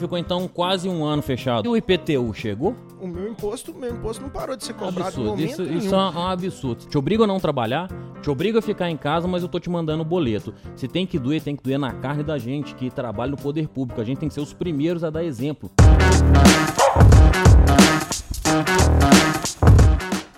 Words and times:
ficou 0.00 0.18
então 0.18 0.48
quase 0.48 0.88
um 0.88 1.04
ano 1.04 1.22
fechado. 1.22 1.66
E 1.66 1.68
o 1.68 1.76
IPTU 1.76 2.32
chegou? 2.34 2.74
O 3.00 3.06
meu 3.06 3.28
imposto, 3.28 3.72
meu 3.74 3.90
imposto 3.94 4.22
não 4.22 4.30
parou 4.30 4.56
de 4.56 4.64
ser 4.64 4.72
cobrado 4.72 5.00
absurdo. 5.08 5.24
no 5.24 5.30
momento 5.30 5.50
Isso, 5.50 5.62
nenhum. 5.62 5.78
isso 5.78 5.94
é 5.94 5.98
um 5.98 6.26
absurdo. 6.26 6.86
Te 6.86 6.98
obriga 6.98 7.24
a 7.24 7.26
não 7.26 7.38
trabalhar, 7.38 7.88
te 8.20 8.30
obriga 8.30 8.58
a 8.58 8.62
ficar 8.62 8.90
em 8.90 8.96
casa, 8.96 9.28
mas 9.28 9.42
eu 9.42 9.48
tô 9.48 9.60
te 9.60 9.70
mandando 9.70 10.02
o 10.02 10.04
boleto. 10.04 10.52
Se 10.74 10.88
tem 10.88 11.06
que 11.06 11.18
doer, 11.18 11.40
tem 11.42 11.54
que 11.54 11.62
doer 11.62 11.78
na 11.78 11.92
carne 11.92 12.22
da 12.22 12.36
gente 12.38 12.74
que 12.74 12.90
trabalha 12.90 13.30
no 13.30 13.36
poder 13.36 13.68
público. 13.68 14.00
A 14.00 14.04
gente 14.04 14.18
tem 14.18 14.28
que 14.28 14.34
ser 14.34 14.40
os 14.40 14.52
primeiros 14.52 15.04
a 15.04 15.10
dar 15.10 15.22
exemplo. 15.24 15.70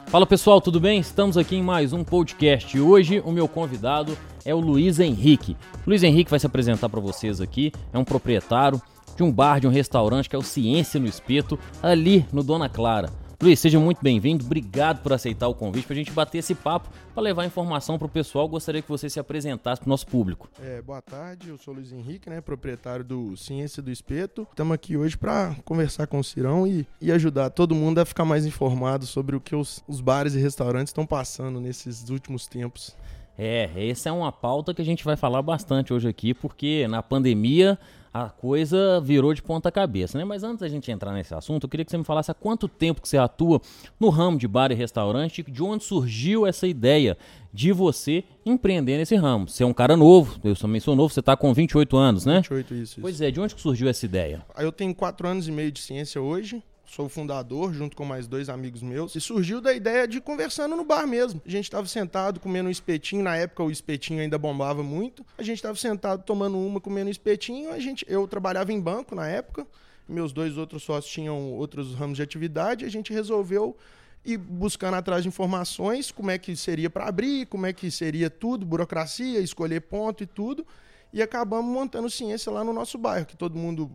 Fala 0.06 0.26
pessoal, 0.26 0.60
tudo 0.60 0.78
bem? 0.78 1.00
Estamos 1.00 1.38
aqui 1.38 1.56
em 1.56 1.62
mais 1.62 1.92
um 1.94 2.04
podcast. 2.04 2.78
Hoje 2.78 3.22
o 3.24 3.32
meu 3.32 3.48
convidado 3.48 4.16
é 4.44 4.54
o 4.54 4.60
Luiz 4.60 5.00
Henrique. 5.00 5.56
Luiz 5.86 6.02
Henrique 6.02 6.30
vai 6.30 6.38
se 6.38 6.46
apresentar 6.46 6.88
para 6.90 7.00
vocês 7.00 7.40
aqui. 7.40 7.72
É 7.92 7.98
um 7.98 8.04
proprietário 8.04 8.80
de 9.16 9.22
um 9.22 9.32
bar, 9.32 9.60
de 9.60 9.66
um 9.66 9.70
restaurante 9.70 10.28
que 10.28 10.36
é 10.36 10.38
o 10.38 10.42
Ciência 10.42 10.98
no 10.98 11.06
Espeto, 11.06 11.58
ali 11.82 12.26
no 12.32 12.42
Dona 12.42 12.68
Clara. 12.68 13.10
Luiz, 13.42 13.58
seja 13.58 13.80
muito 13.80 14.00
bem-vindo. 14.00 14.44
Obrigado 14.44 15.02
por 15.02 15.12
aceitar 15.12 15.48
o 15.48 15.54
convite 15.54 15.84
para 15.84 15.94
a 15.94 15.96
gente 15.96 16.12
bater 16.12 16.38
esse 16.38 16.54
papo, 16.54 16.88
para 17.12 17.20
levar 17.24 17.44
informação 17.44 17.98
para 17.98 18.06
o 18.06 18.08
pessoal. 18.08 18.48
Gostaria 18.48 18.80
que 18.80 18.88
você 18.88 19.10
se 19.10 19.18
apresentasse 19.18 19.80
para 19.80 19.88
o 19.88 19.90
nosso 19.90 20.06
público. 20.06 20.48
É, 20.62 20.80
boa 20.80 21.02
tarde, 21.02 21.48
eu 21.48 21.58
sou 21.58 21.74
o 21.74 21.76
Luiz 21.78 21.92
Henrique, 21.92 22.30
né, 22.30 22.40
proprietário 22.40 23.04
do 23.04 23.36
Ciência 23.36 23.82
do 23.82 23.90
Espeto. 23.90 24.46
Estamos 24.48 24.72
aqui 24.72 24.96
hoje 24.96 25.18
para 25.18 25.56
conversar 25.64 26.06
com 26.06 26.20
o 26.20 26.22
Cirão 26.22 26.68
e, 26.68 26.86
e 27.00 27.10
ajudar 27.10 27.50
todo 27.50 27.74
mundo 27.74 27.98
a 27.98 28.04
ficar 28.04 28.24
mais 28.24 28.46
informado 28.46 29.06
sobre 29.06 29.34
o 29.34 29.40
que 29.40 29.56
os, 29.56 29.82
os 29.88 30.00
bares 30.00 30.36
e 30.36 30.38
restaurantes 30.38 30.90
estão 30.90 31.04
passando 31.04 31.60
nesses 31.60 32.10
últimos 32.10 32.46
tempos. 32.46 32.96
É, 33.36 33.68
essa 33.88 34.08
é 34.08 34.12
uma 34.12 34.30
pauta 34.30 34.72
que 34.72 34.82
a 34.82 34.84
gente 34.84 35.04
vai 35.04 35.16
falar 35.16 35.42
bastante 35.42 35.92
hoje 35.92 36.08
aqui, 36.08 36.32
porque 36.32 36.86
na 36.86 37.02
pandemia 37.02 37.76
a 38.12 38.28
coisa 38.28 39.00
virou 39.00 39.32
de 39.32 39.42
ponta 39.42 39.72
cabeça, 39.72 40.18
né? 40.18 40.24
Mas 40.24 40.42
antes 40.42 40.60
da 40.60 40.68
gente 40.68 40.90
entrar 40.90 41.12
nesse 41.12 41.34
assunto, 41.34 41.64
eu 41.64 41.68
queria 41.68 41.84
que 41.84 41.90
você 41.90 41.96
me 41.96 42.04
falasse 42.04 42.30
há 42.30 42.34
quanto 42.34 42.68
tempo 42.68 43.00
que 43.00 43.08
você 43.08 43.16
atua 43.16 43.60
no 43.98 44.10
ramo 44.10 44.36
de 44.36 44.46
bar 44.46 44.70
e 44.70 44.74
restaurante, 44.74 45.42
de 45.42 45.62
onde 45.62 45.84
surgiu 45.84 46.46
essa 46.46 46.66
ideia 46.66 47.16
de 47.52 47.72
você 47.72 48.24
empreender 48.44 48.98
nesse 48.98 49.16
ramo. 49.16 49.48
Você 49.48 49.62
é 49.62 49.66
um 49.66 49.72
cara 49.72 49.96
novo, 49.96 50.38
eu 50.44 50.54
também 50.54 50.80
sou 50.80 50.94
novo, 50.94 51.12
você 51.12 51.20
está 51.20 51.36
com 51.36 51.54
28 51.54 51.96
anos, 51.96 52.26
né? 52.26 52.36
28, 52.36 52.74
isso, 52.74 52.82
isso. 52.82 53.00
Pois 53.00 53.20
é, 53.20 53.30
de 53.30 53.40
onde 53.40 53.54
que 53.54 53.60
surgiu 53.60 53.88
essa 53.88 54.04
ideia? 54.04 54.42
Eu 54.58 54.72
tenho 54.72 54.94
quatro 54.94 55.26
anos 55.26 55.48
e 55.48 55.52
meio 55.52 55.72
de 55.72 55.80
ciência 55.80 56.20
hoje. 56.20 56.62
Sou 56.94 57.06
o 57.06 57.08
fundador, 57.08 57.72
junto 57.72 57.96
com 57.96 58.04
mais 58.04 58.26
dois 58.26 58.50
amigos 58.50 58.82
meus. 58.82 59.16
E 59.16 59.20
surgiu 59.20 59.62
da 59.62 59.72
ideia 59.72 60.06
de 60.06 60.20
conversando 60.20 60.76
no 60.76 60.84
bar 60.84 61.06
mesmo. 61.06 61.40
A 61.46 61.48
gente 61.48 61.64
estava 61.64 61.86
sentado 61.86 62.38
comendo 62.38 62.68
um 62.68 62.70
espetinho. 62.70 63.24
Na 63.24 63.34
época 63.34 63.62
o 63.62 63.70
espetinho 63.70 64.20
ainda 64.20 64.36
bombava 64.36 64.82
muito. 64.82 65.24
A 65.38 65.42
gente 65.42 65.56
estava 65.56 65.74
sentado 65.74 66.22
tomando 66.22 66.58
uma, 66.58 66.82
comendo 66.82 67.08
um 67.08 67.10
espetinho. 67.10 67.72
A 67.72 67.78
gente, 67.78 68.04
eu 68.06 68.28
trabalhava 68.28 68.74
em 68.74 68.78
banco 68.78 69.14
na 69.14 69.26
época. 69.26 69.66
Meus 70.06 70.34
dois 70.34 70.58
outros 70.58 70.82
sócios 70.82 71.10
tinham 71.10 71.54
outros 71.54 71.94
ramos 71.94 72.16
de 72.16 72.22
atividade. 72.22 72.84
A 72.84 72.90
gente 72.90 73.10
resolveu 73.10 73.74
ir 74.22 74.36
buscando 74.36 74.96
atrás 74.96 75.22
de 75.22 75.28
informações, 75.28 76.12
como 76.12 76.30
é 76.30 76.36
que 76.36 76.54
seria 76.54 76.90
para 76.90 77.06
abrir, 77.06 77.46
como 77.46 77.64
é 77.64 77.72
que 77.72 77.90
seria 77.90 78.28
tudo, 78.28 78.66
burocracia, 78.66 79.40
escolher 79.40 79.80
ponto 79.80 80.24
e 80.24 80.26
tudo. 80.26 80.66
E 81.10 81.22
acabamos 81.22 81.72
montando 81.72 82.10
ciência 82.10 82.52
lá 82.52 82.62
no 82.62 82.74
nosso 82.74 82.98
bairro, 82.98 83.24
que 83.24 83.36
todo 83.36 83.56
mundo. 83.56 83.90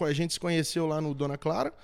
A 0.00 0.12
gente 0.14 0.32
se 0.32 0.40
conheceu 0.40 0.86
lá 0.86 0.98
no 0.98 1.12
Dona 1.12 1.36
Clara 1.36 1.74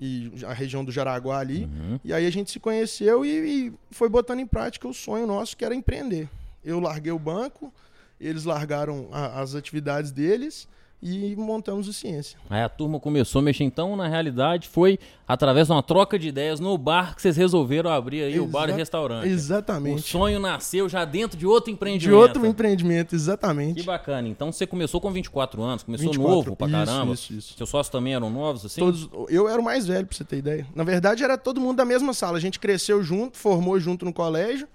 e 0.00 0.32
a 0.46 0.52
região 0.54 0.82
do 0.82 0.90
Jaraguá 0.90 1.38
ali. 1.38 1.64
Uhum. 1.64 2.00
E 2.02 2.14
aí 2.14 2.26
a 2.26 2.30
gente 2.30 2.50
se 2.50 2.58
conheceu 2.58 3.22
e, 3.22 3.28
e, 3.66 3.72
foi 3.90 4.08
botando 4.08 4.40
em 4.40 4.46
prática 4.46 4.88
o 4.88 4.94
sonho 4.94 5.26
nosso, 5.26 5.54
que 5.54 5.64
era 5.64 5.74
empreender. 5.74 6.26
Eu 6.64 6.80
larguei 6.80 7.12
o 7.12 7.18
banco, 7.18 7.72
eles 8.18 8.44
largaram 8.44 9.08
a, 9.12 9.40
as 9.40 9.54
atividades 9.54 10.10
deles 10.10 10.66
e 11.02 11.34
montamos 11.36 11.88
o 11.88 11.92
Ciência. 11.92 12.38
Aí 12.48 12.62
a 12.62 12.68
turma 12.68 13.00
começou 13.00 13.40
a 13.40 13.42
mexer, 13.42 13.64
então, 13.64 13.96
na 13.96 14.06
realidade, 14.06 14.68
foi 14.68 14.98
através 15.26 15.68
de 15.68 15.72
uma 15.72 15.82
troca 15.82 16.18
de 16.18 16.28
ideias 16.28 16.60
no 16.60 16.76
bar 16.76 17.14
que 17.14 17.22
vocês 17.22 17.36
resolveram 17.36 17.90
abrir 17.90 18.22
aí 18.22 18.34
Exa 18.34 18.42
o 18.42 18.46
bar 18.46 18.68
e 18.68 18.72
restaurante. 18.72 19.28
Exatamente. 19.28 19.98
O 19.98 20.02
sonho 20.02 20.38
nasceu 20.38 20.88
já 20.88 21.04
dentro 21.04 21.38
de 21.38 21.46
outro 21.46 21.70
empreendimento. 21.70 22.16
De 22.16 22.22
outro 22.22 22.46
empreendimento, 22.46 23.14
exatamente. 23.14 23.80
Que 23.80 23.86
bacana. 23.86 24.28
Então 24.28 24.52
você 24.52 24.66
começou 24.66 25.00
com 25.00 25.10
24 25.10 25.62
anos, 25.62 25.82
começou 25.82 26.08
24, 26.08 26.34
novo 26.34 26.56
pra 26.56 26.68
caramba. 26.68 27.14
Isso, 27.14 27.32
isso. 27.32 27.54
Seus 27.56 27.70
sócios 27.70 27.90
também 27.90 28.14
eram 28.14 28.28
novos, 28.28 28.66
assim? 28.66 28.80
Todos, 28.80 29.08
eu 29.28 29.48
era 29.48 29.60
o 29.60 29.64
mais 29.64 29.86
velho, 29.86 30.06
pra 30.06 30.16
você 30.16 30.24
ter 30.24 30.38
ideia. 30.38 30.66
Na 30.74 30.84
verdade, 30.84 31.24
era 31.24 31.38
todo 31.38 31.60
mundo 31.60 31.76
da 31.76 31.84
mesma 31.84 32.12
sala. 32.12 32.36
A 32.36 32.40
gente 32.40 32.58
cresceu 32.58 33.02
junto, 33.02 33.38
formou 33.38 33.78
junto 33.80 34.04
no 34.04 34.12
colégio 34.12 34.68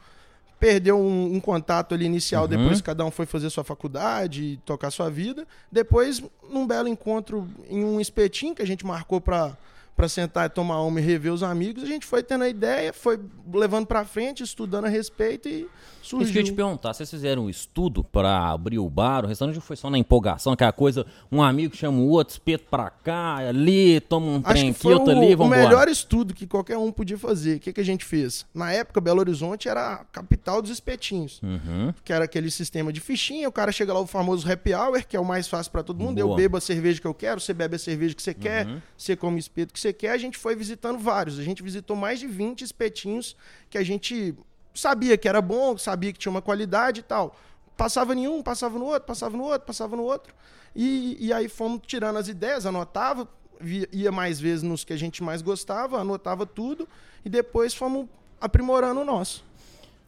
perdeu 0.59 0.97
um, 0.97 1.35
um, 1.35 1.39
contato 1.39 1.93
ali 1.93 2.05
inicial, 2.05 2.43
uhum. 2.43 2.49
depois 2.49 2.81
cada 2.81 3.05
um 3.05 3.11
foi 3.11 3.25
fazer 3.25 3.49
sua 3.49 3.63
faculdade 3.63 4.43
e 4.43 4.57
tocar 4.57 4.91
sua 4.91 5.09
vida. 5.09 5.47
Depois, 5.71 6.23
num 6.49 6.66
belo 6.66 6.88
encontro 6.88 7.47
em 7.69 7.83
um 7.83 7.99
espetinho 7.99 8.55
que 8.55 8.61
a 8.61 8.67
gente 8.67 8.85
marcou 8.85 9.19
para 9.19 9.55
para 9.95 10.09
sentar 10.09 10.45
e 10.45 10.50
tomar 10.50 10.81
uma 10.81 11.00
e 11.00 11.03
rever 11.03 11.31
os 11.31 11.41
amigos, 11.41 11.83
a 11.83 11.85
gente 11.88 12.06
foi 12.06 12.22
tendo 12.22 12.44
a 12.44 12.50
ideia, 12.50 12.91
foi 12.91 13.17
levando 13.53 13.88
para 13.88 14.03
frente, 14.03 14.44
estudando 14.44 14.85
a 14.85 14.89
respeito 14.89 15.47
e 15.47 15.67
surgiu. 16.01 16.23
Isso 16.23 16.33
que 16.33 16.38
eu 16.38 16.41
ia 16.41 16.51
te 16.51 16.53
perguntar, 16.53 16.94
vocês 16.94 17.09
fizeram 17.09 17.45
um 17.45 17.50
estudo 17.50 18.03
para 18.03 18.50
abrir 18.50 18.78
o 18.78 18.89
bar, 18.89 19.23
o 19.23 19.28
restaurante 19.28 19.59
foi 19.61 19.78
só 19.78 19.89
na 19.89 19.97
empolgação, 19.97 20.51
aquela 20.51 20.73
coisa, 20.73 21.05
um 21.31 21.41
amigo 21.41 21.73
chama 21.75 22.00
o 22.00 22.09
outro, 22.09 22.34
espeto 22.34 22.66
para 22.69 22.89
cá, 22.89 23.38
ali, 23.38 24.01
toma 24.01 24.28
um 24.28 24.41
trem 24.41 24.72
aqui, 24.72 24.88
outro 24.88 25.11
ali, 25.11 25.34
vamos 25.34 25.55
o 25.55 25.59
melhor 25.61 25.88
estudo 25.88 26.34
que 26.34 26.45
qualquer 26.45 26.78
um 26.78 26.91
podia 26.91 27.17
fazer. 27.17 27.55
O 27.55 27.59
que, 27.61 27.72
que 27.72 27.79
a 27.79 27.85
gente 27.85 28.03
fez? 28.03 28.45
Na 28.53 28.73
época, 28.73 29.00
Belo 29.00 29.22
Horizonte 29.22 29.69
era 29.69 29.94
a 29.94 29.97
capital 30.05 30.61
dos 30.61 30.72
espetinhos, 30.72 31.41
uhum. 31.41 31.94
que 32.03 32.11
era 32.11 32.25
aquele 32.25 32.51
sistema 32.51 32.91
de 32.91 33.00
fichinha, 33.00 33.47
o 33.47 33.51
cara 33.51 33.72
chega 33.72 33.94
lá, 33.94 34.01
o 34.01 34.07
famoso 34.07 34.51
happy 34.51 34.73
hour, 34.73 35.05
que 35.07 35.16
é 35.16 35.19
o 35.19 35.25
mais 35.25 35.47
fácil 35.47 35.72
para 35.72 35.84
todo 35.84 36.03
mundo, 36.03 36.22
Boa. 36.22 36.34
eu 36.34 36.35
bebo 36.35 36.57
a 36.57 36.61
cerveja 36.61 37.00
que 37.00 37.07
eu 37.07 37.13
quero, 37.13 37.39
você 37.39 37.53
bebe 37.53 37.78
a 37.78 37.79
cerveja 37.79 38.13
que 38.13 38.22
você 38.22 38.31
uhum. 38.31 38.38
quer, 38.38 38.67
você 38.97 39.16
come 39.16 39.38
o 39.38 39.39
espeto 39.39 39.73
que 39.73 39.84
você 39.85 39.94
quer, 39.94 40.12
a 40.12 40.18
gente 40.18 40.38
foi 40.38 40.56
visitando 40.56 40.97
vários. 40.97 41.38
A 41.38 41.44
gente 41.44 41.62
visitou 41.62 41.96
mais 41.96 42.19
de 42.19 42.28
20 42.28 42.63
espetinhos 42.63 43.35
que 43.69 43.78
a 43.78 43.84
gente 43.84 44.35
sabia 44.73 45.18
que 45.18 45.28
era 45.28 45.41
bom, 45.41 45.78
sabia 45.78 46.12
que 46.12 46.19
tinha 46.19 46.31
uma 46.31 46.41
qualidade 46.41 47.01
e 47.01 47.03
tal. 47.03 47.35
Passava 47.78 48.16
em 48.16 48.28
um, 48.28 48.41
passava 48.41 48.79
no 48.79 48.85
outro, 48.85 49.07
passava 49.07 49.38
no 49.38 49.44
outro, 49.44 49.68
passava 49.68 49.96
no 49.96 50.03
outro. 50.03 50.34
E, 50.75 51.18
e 51.19 51.31
aí 51.31 51.47
fomos 51.47 51.81
tirando 51.85 52.18
as 52.18 52.28
ideias, 52.28 52.66
anotava, 52.66 53.28
via, 53.59 53.88
ia 53.91 54.12
mais 54.12 54.40
vezes 54.40 54.63
nos 54.63 54.84
que 54.84 54.94
a 54.94 54.97
gente 54.97 55.23
mais 55.23 55.41
gostava, 55.41 56.00
anotava 56.00 56.46
tudo 56.46 56.88
e 57.23 57.29
depois 57.29 57.73
fomos 57.73 58.07
aprimorando 58.41 59.02
o 59.02 59.06
nosso. 59.06 59.44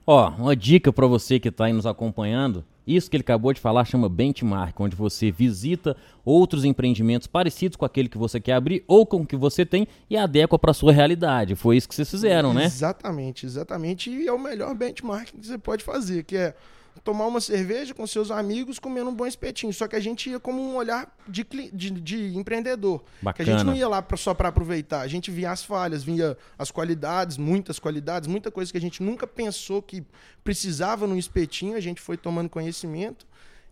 Ó, 0.10 0.30
uma 0.30 0.56
dica 0.56 0.94
para 0.94 1.06
você 1.06 1.38
que 1.38 1.50
está 1.50 1.66
aí 1.66 1.74
nos 1.74 1.86
acompanhando. 1.86 2.64
Isso 2.88 3.10
que 3.10 3.18
ele 3.18 3.22
acabou 3.22 3.52
de 3.52 3.60
falar 3.60 3.84
chama 3.84 4.08
benchmark, 4.08 4.80
onde 4.80 4.96
você 4.96 5.30
visita 5.30 5.98
outros 6.24 6.64
empreendimentos 6.64 7.28
parecidos 7.28 7.76
com 7.76 7.84
aquele 7.84 8.08
que 8.08 8.18
você 8.18 8.40
quer 8.40 8.54
abrir 8.54 8.86
ou 8.88 9.06
com 9.06 9.18
o 9.18 9.28
que 9.28 9.36
você 9.36 9.66
tem 9.66 9.86
e 10.10 10.16
adequa 10.16 10.58
para 10.58 10.74
sua 10.74 10.94
realidade. 10.94 11.56
Foi 11.56 11.76
isso 11.76 11.90
que 11.90 11.94
vocês 11.94 12.10
fizeram, 12.10 12.54
né? 12.54 12.64
Exatamente, 12.64 13.46
exatamente. 13.46 14.10
E 14.10 14.26
é 14.26 14.32
o 14.32 14.40
melhor 14.40 14.74
benchmark 14.74 15.34
que 15.34 15.46
você 15.46 15.58
pode 15.58 15.84
fazer, 15.84 16.24
que 16.24 16.38
é 16.38 16.56
tomar 17.04 17.26
uma 17.26 17.42
cerveja 17.42 17.94
com 17.94 18.06
seus 18.06 18.32
amigos 18.32 18.80
comendo 18.80 19.10
um 19.10 19.16
bom 19.16 19.26
espetinho. 19.26 19.74
Só 19.74 19.88
que 19.88 19.96
a 19.96 20.00
gente 20.00 20.30
ia 20.30 20.40
como 20.40 20.62
um 20.62 20.76
olhar 20.76 21.16
de, 21.28 21.46
de, 21.74 21.92
de 21.92 22.38
empreendedor. 22.38 23.04
Bacana. 23.22 23.34
Que 23.34 23.42
a 23.42 23.58
gente 23.58 23.66
não 23.66 23.76
ia 23.76 23.88
lá 23.88 24.06
só 24.16 24.34
para 24.34 24.50
aproveitar. 24.50 25.02
A 25.02 25.08
gente 25.08 25.32
via 25.32 25.52
as 25.52 25.64
falhas, 25.64 26.04
via 26.04 26.38
as 26.58 26.72
qualidades, 26.72 27.38
muitas 27.38 27.80
qualidades, 27.80 28.28
muita 28.28 28.52
coisa 28.52 28.72
que 28.72 28.78
a 28.78 28.82
gente 28.82 29.02
nunca 29.04 29.26
pensou 29.26 29.82
que 29.82 30.04
precisava 30.44 31.08
no 31.08 31.18
espetinho. 31.18 31.76
A 31.76 31.82
gente 31.82 32.02
foi 32.02 32.18
tomando 32.18 32.50
conhecimento. 32.50 33.26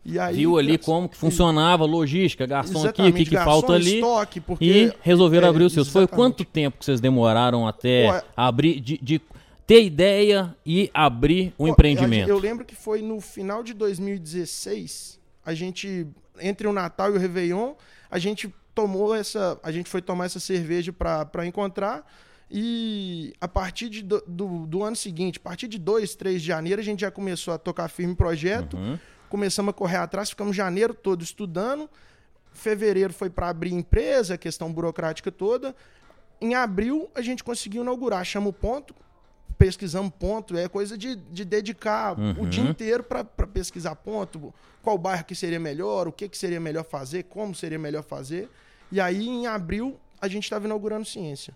E 0.06 0.20
aí, 0.20 0.36
Viu 0.36 0.56
ali 0.60 0.78
como 0.78 1.10
que 1.10 1.18
funcionava 1.18 1.84
a 1.84 1.88
logística, 1.88 2.46
garçom 2.46 2.88
aqui, 2.88 3.02
o 3.02 3.12
que, 3.12 3.26
que 3.26 3.36
falta 3.38 3.74
ali. 3.74 3.96
Estoque, 3.96 4.40
porque, 4.40 4.66
e 4.66 4.94
resolveram 5.02 5.48
é, 5.48 5.50
abrir 5.50 5.64
os 5.64 5.74
seus. 5.74 5.90
Foi 5.90 6.04
exatamente. 6.04 6.16
quanto 6.16 6.46
tempo 6.46 6.78
que 6.78 6.86
vocês 6.86 7.02
demoraram 7.02 7.68
até 7.68 8.08
Pô, 8.08 8.16
é- 8.16 8.24
abrir, 8.38 8.80
de, 8.80 9.00
de 9.02 9.20
ter 9.66 9.84
ideia 9.84 10.56
e 10.66 10.90
abrir 10.94 11.54
o 11.58 11.66
Pô, 11.66 11.68
empreendimento? 11.68 12.30
Eu 12.30 12.38
lembro 12.38 12.64
que 12.64 12.76
foi 12.76 13.02
no 13.02 13.20
final 13.20 13.64
de 13.64 13.74
2016, 13.74 15.20
a 15.46 15.54
gente, 15.54 16.08
entre 16.40 16.68
o 16.68 16.74
Natal 16.74 17.14
e 17.14 17.18
o 17.18 17.20
Réveillon, 17.20 17.74
a 18.10 18.20
gente 18.20 18.54
tomou 18.76 19.16
essa. 19.16 19.60
A 19.64 19.72
gente 19.72 19.90
foi 19.90 20.02
tomar 20.02 20.26
essa 20.26 20.40
cerveja 20.40 20.94
para 20.94 21.46
encontrar. 21.46 22.06
E 22.50 23.34
a 23.42 23.48
partir 23.48 23.90
de, 23.90 24.04
do, 24.04 24.22
do, 24.28 24.68
do, 24.68 24.84
ano 24.84 24.96
seguinte, 24.96 25.40
a 25.40 25.42
partir 25.42 25.68
de 25.68 25.80
2, 25.80 26.14
3 26.16 26.42
de 26.42 26.48
janeiro, 26.48 26.80
a 26.80 26.84
gente 26.84 27.02
já 27.02 27.10
começou 27.10 27.54
a 27.54 27.58
tocar 27.58 27.88
firme 27.88 28.14
projeto. 28.14 28.78
Uhum. 28.78 29.00
Começamos 29.30 29.72
a 29.72 29.74
correr 29.74 29.98
atrás, 29.98 30.30
ficamos 30.30 30.56
janeiro 30.56 30.94
todo 30.94 31.24
estudando. 31.24 31.90
Fevereiro 32.54 33.12
foi 33.12 33.30
para 33.30 33.50
abrir 33.50 33.74
empresa, 33.74 34.38
questão 34.38 34.72
burocrática 34.72 35.32
toda. 35.32 35.76
Em 36.40 36.54
abril, 36.54 37.10
a 37.16 37.22
gente 37.22 37.44
conseguiu 37.44 37.82
inaugurar. 37.82 38.24
Chama 38.24 38.50
o 38.50 38.54
ponto, 38.54 38.94
pesquisamos 39.58 40.12
ponto, 40.20 40.58
é 40.58 40.68
coisa 40.68 40.98
de, 40.98 41.16
de 41.16 41.46
dedicar 41.46 42.20
Uhum. 42.20 42.44
o 42.44 42.48
dia 42.48 42.64
inteiro 42.64 43.04
para 43.04 43.24
pesquisar 43.24 43.96
ponto, 43.96 44.54
qual 44.82 44.98
bairro 44.98 45.24
que 45.26 45.36
seria 45.36 45.60
melhor, 45.60 46.08
o 46.08 46.12
que, 46.12 46.28
que 46.30 46.38
seria 46.38 46.60
melhor 46.60 46.84
fazer, 46.84 47.24
como 47.24 47.56
seria 47.56 47.80
melhor 47.80 48.04
fazer. 48.04 48.50
E 48.92 49.00
aí, 49.02 49.28
em 49.28 49.48
abril, 49.48 50.00
a 50.22 50.28
gente 50.28 50.44
estava 50.44 50.66
inaugurando 50.66 51.06
ciência. 51.06 51.56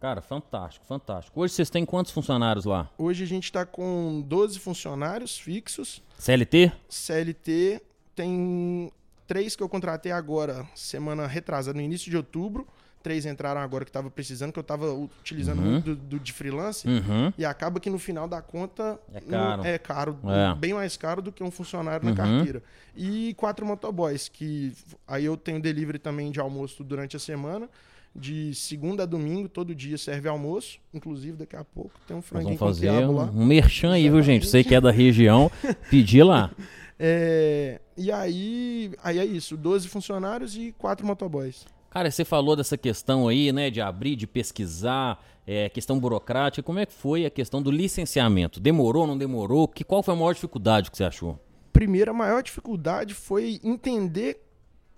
Cara, 0.00 0.20
fantástico, 0.20 0.86
fantástico. 0.86 1.40
Hoje 1.40 1.54
vocês 1.54 1.70
têm 1.70 1.84
quantos 1.84 2.12
funcionários 2.12 2.64
lá? 2.64 2.88
Hoje 2.96 3.24
a 3.24 3.26
gente 3.26 3.44
está 3.44 3.66
com 3.66 4.22
12 4.26 4.58
funcionários 4.60 5.36
fixos, 5.38 6.00
CLT? 6.18 6.70
CLT 6.88 7.80
tem 8.14 8.92
três 9.26 9.56
que 9.56 9.62
eu 9.62 9.68
contratei 9.68 10.12
agora, 10.12 10.66
semana 10.74 11.26
retrasada, 11.26 11.76
no 11.76 11.82
início 11.82 12.10
de 12.10 12.16
outubro. 12.16 12.66
Três 13.08 13.24
entraram 13.24 13.62
agora 13.62 13.86
que 13.86 13.88
estava 13.88 14.10
precisando, 14.10 14.52
que 14.52 14.58
eu 14.58 14.60
estava 14.60 14.92
utilizando 14.92 15.60
Uhum. 15.62 15.70
muito 15.72 15.94
do, 15.94 15.96
do- 15.96 16.20
de 16.20 16.30
freelance. 16.30 16.86
Uhum. 16.86 17.32
E 17.38 17.44
acaba 17.46 17.80
que 17.80 17.88
no 17.88 17.98
final 17.98 18.28
da 18.28 18.42
conta 18.42 19.00
É 19.14 19.20
caro. 19.22 19.64
é 19.64 19.78
caro, 19.78 20.18
É. 20.26 20.54
bem 20.54 20.74
mais 20.74 20.94
caro 20.98 21.22
do 21.22 21.32
que 21.32 21.42
um 21.42 21.50
funcionário 21.50 22.06
Uhum. 22.06 22.14
na 22.14 22.16
carteira. 22.22 22.62
E 22.94 23.32
quatro 23.38 23.64
motoboys, 23.64 24.28
que 24.28 24.74
aí 25.06 25.24
eu 25.24 25.38
tenho 25.38 25.58
delivery 25.58 25.98
também 25.98 26.30
de 26.30 26.38
almoço 26.38 26.84
durante 26.84 27.16
a 27.16 27.18
semana. 27.18 27.66
De 28.14 28.54
segunda 28.54 29.04
a 29.04 29.06
domingo, 29.06 29.48
todo 29.48 29.74
dia 29.74 29.96
serve 29.96 30.28
almoço. 30.28 30.78
Inclusive, 30.92 31.34
daqui 31.38 31.56
a 31.56 31.64
pouco 31.64 31.92
tem 32.06 32.14
um 32.14 32.18
Nós 32.18 32.26
franguinho 32.26 32.58
vamos 32.58 32.76
com 32.78 32.82
fazer 32.82 32.90
um, 33.06 33.12
lá. 33.16 33.24
um 33.34 33.46
merchan 33.46 33.92
aí, 33.92 34.10
viu, 34.10 34.20
gente? 34.22 34.46
Você 34.46 34.62
que 34.62 34.74
é 34.74 34.80
da 34.82 34.90
região, 34.90 35.50
pedir 35.88 36.24
lá. 36.24 36.50
É, 36.98 37.80
e 37.96 38.12
aí, 38.12 38.92
aí 39.02 39.18
é 39.18 39.24
isso, 39.24 39.56
12 39.56 39.88
funcionários 39.88 40.54
e 40.58 40.74
quatro 40.76 41.06
motoboys. 41.06 41.64
Cara, 41.90 42.10
você 42.10 42.24
falou 42.24 42.54
dessa 42.54 42.76
questão 42.76 43.28
aí, 43.28 43.50
né, 43.50 43.70
de 43.70 43.80
abrir, 43.80 44.14
de 44.14 44.26
pesquisar, 44.26 45.24
é, 45.46 45.68
questão 45.70 45.98
burocrática. 45.98 46.62
Como 46.62 46.78
é 46.78 46.84
que 46.84 46.92
foi 46.92 47.24
a 47.24 47.30
questão 47.30 47.62
do 47.62 47.70
licenciamento? 47.70 48.60
Demorou, 48.60 49.06
não 49.06 49.16
demorou? 49.16 49.66
Que, 49.66 49.82
qual 49.82 50.02
foi 50.02 50.12
a 50.12 50.16
maior 50.16 50.34
dificuldade 50.34 50.90
que 50.90 50.96
você 50.96 51.04
achou? 51.04 51.40
Primeiro, 51.72 52.10
a 52.10 52.14
maior 52.14 52.42
dificuldade 52.42 53.14
foi 53.14 53.58
entender 53.64 54.42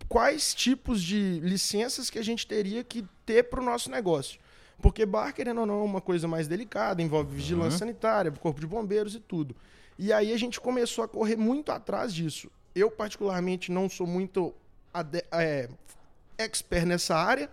quais 0.09 0.53
tipos 0.53 1.01
de 1.01 1.39
licenças 1.41 2.11
que 2.11 2.19
a 2.19 2.25
gente 2.25 2.45
teria 2.45 2.83
que 2.83 3.05
ter 3.25 3.45
para 3.45 3.61
o 3.61 3.65
nosso 3.65 3.89
negócio. 3.89 4.41
Porque 4.83 5.07
bar, 5.07 5.33
querendo 5.33 5.61
ou 5.61 5.67
não, 5.67 5.83
é 5.83 5.85
uma 5.85 6.01
coisa 6.01 6.27
mais 6.27 6.49
delicada, 6.49 7.01
envolve 7.01 7.33
vigilância 7.33 7.79
sanitária, 7.79 8.33
corpo 8.33 8.61
de 8.61 8.67
bombeiros 8.67 9.15
e 9.15 9.21
tudo. 9.21 9.55
E 9.97 10.13
aí 10.13 10.33
a 10.33 10.37
gente 10.37 10.61
começou 10.61 11.05
a 11.05 11.09
correr 11.09 11.37
muito 11.37 11.71
atrás 11.71 12.13
disso. 12.13 12.51
Eu, 12.75 12.91
particularmente, 12.91 13.71
não 13.71 13.89
sou 13.89 14.07
muito 14.07 14.53
é, 15.31 15.69
expert 16.45 16.85
nessa 16.87 17.15
área. 17.17 17.49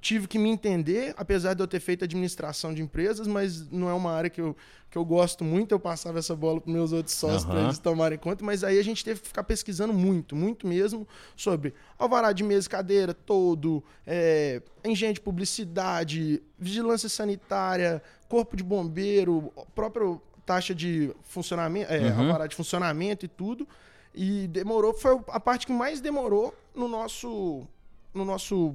Tive 0.00 0.26
que 0.26 0.38
me 0.38 0.48
entender, 0.50 1.14
apesar 1.16 1.54
de 1.54 1.62
eu 1.62 1.66
ter 1.66 1.80
feito 1.80 2.04
administração 2.04 2.72
de 2.74 2.82
empresas, 2.82 3.26
mas 3.26 3.68
não 3.70 3.88
é 3.88 3.94
uma 3.94 4.12
área 4.12 4.28
que 4.30 4.40
eu, 4.40 4.56
que 4.90 4.96
eu 4.98 5.04
gosto 5.04 5.44
muito. 5.44 5.72
Eu 5.72 5.80
passava 5.80 6.18
essa 6.18 6.34
bola 6.34 6.60
para 6.60 6.72
meus 6.72 6.92
outros 6.92 7.14
sócios 7.14 7.44
para 7.44 7.54
Aham. 7.56 7.64
eles 7.64 7.78
tomarem 7.78 8.18
conta. 8.18 8.44
Mas 8.44 8.62
aí 8.64 8.78
a 8.78 8.82
gente 8.84 9.04
teve 9.04 9.20
que 9.20 9.28
ficar 9.28 9.44
pesquisando 9.44 9.92
muito, 9.92 10.34
muito 10.36 10.66
mesmo, 10.66 11.06
sobre 11.36 11.74
alvará 11.98 12.32
de 12.32 12.42
mesa 12.42 12.66
e 12.66 12.70
cadeira 12.70 13.14
todo, 13.14 13.82
é, 14.06 14.60
engenho 14.84 15.14
de 15.14 15.20
publicidade, 15.20 16.42
vigilância 16.58 17.08
sanitária, 17.08 18.02
corpo 18.28 18.56
de 18.56 18.62
bombeiro, 18.62 19.52
própria 19.74 20.18
taxa 20.44 20.74
de 20.74 21.14
funcionamento, 21.22 21.92
é, 21.92 21.98
Uhum. 22.10 22.20
alvará 22.26 22.46
de 22.46 22.56
funcionamento 22.56 23.24
e 23.24 23.28
tudo. 23.28 23.66
E 24.14 24.46
demorou, 24.48 24.92
foi 24.92 25.18
a 25.28 25.40
parte 25.40 25.66
que 25.66 25.72
mais 25.72 26.00
demorou 26.00 26.54
no 26.74 26.86
nosso, 26.88 27.66
no 28.14 28.24
nosso 28.24 28.74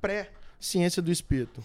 pré-ciência 0.00 1.02
do 1.02 1.10
espeto. 1.10 1.62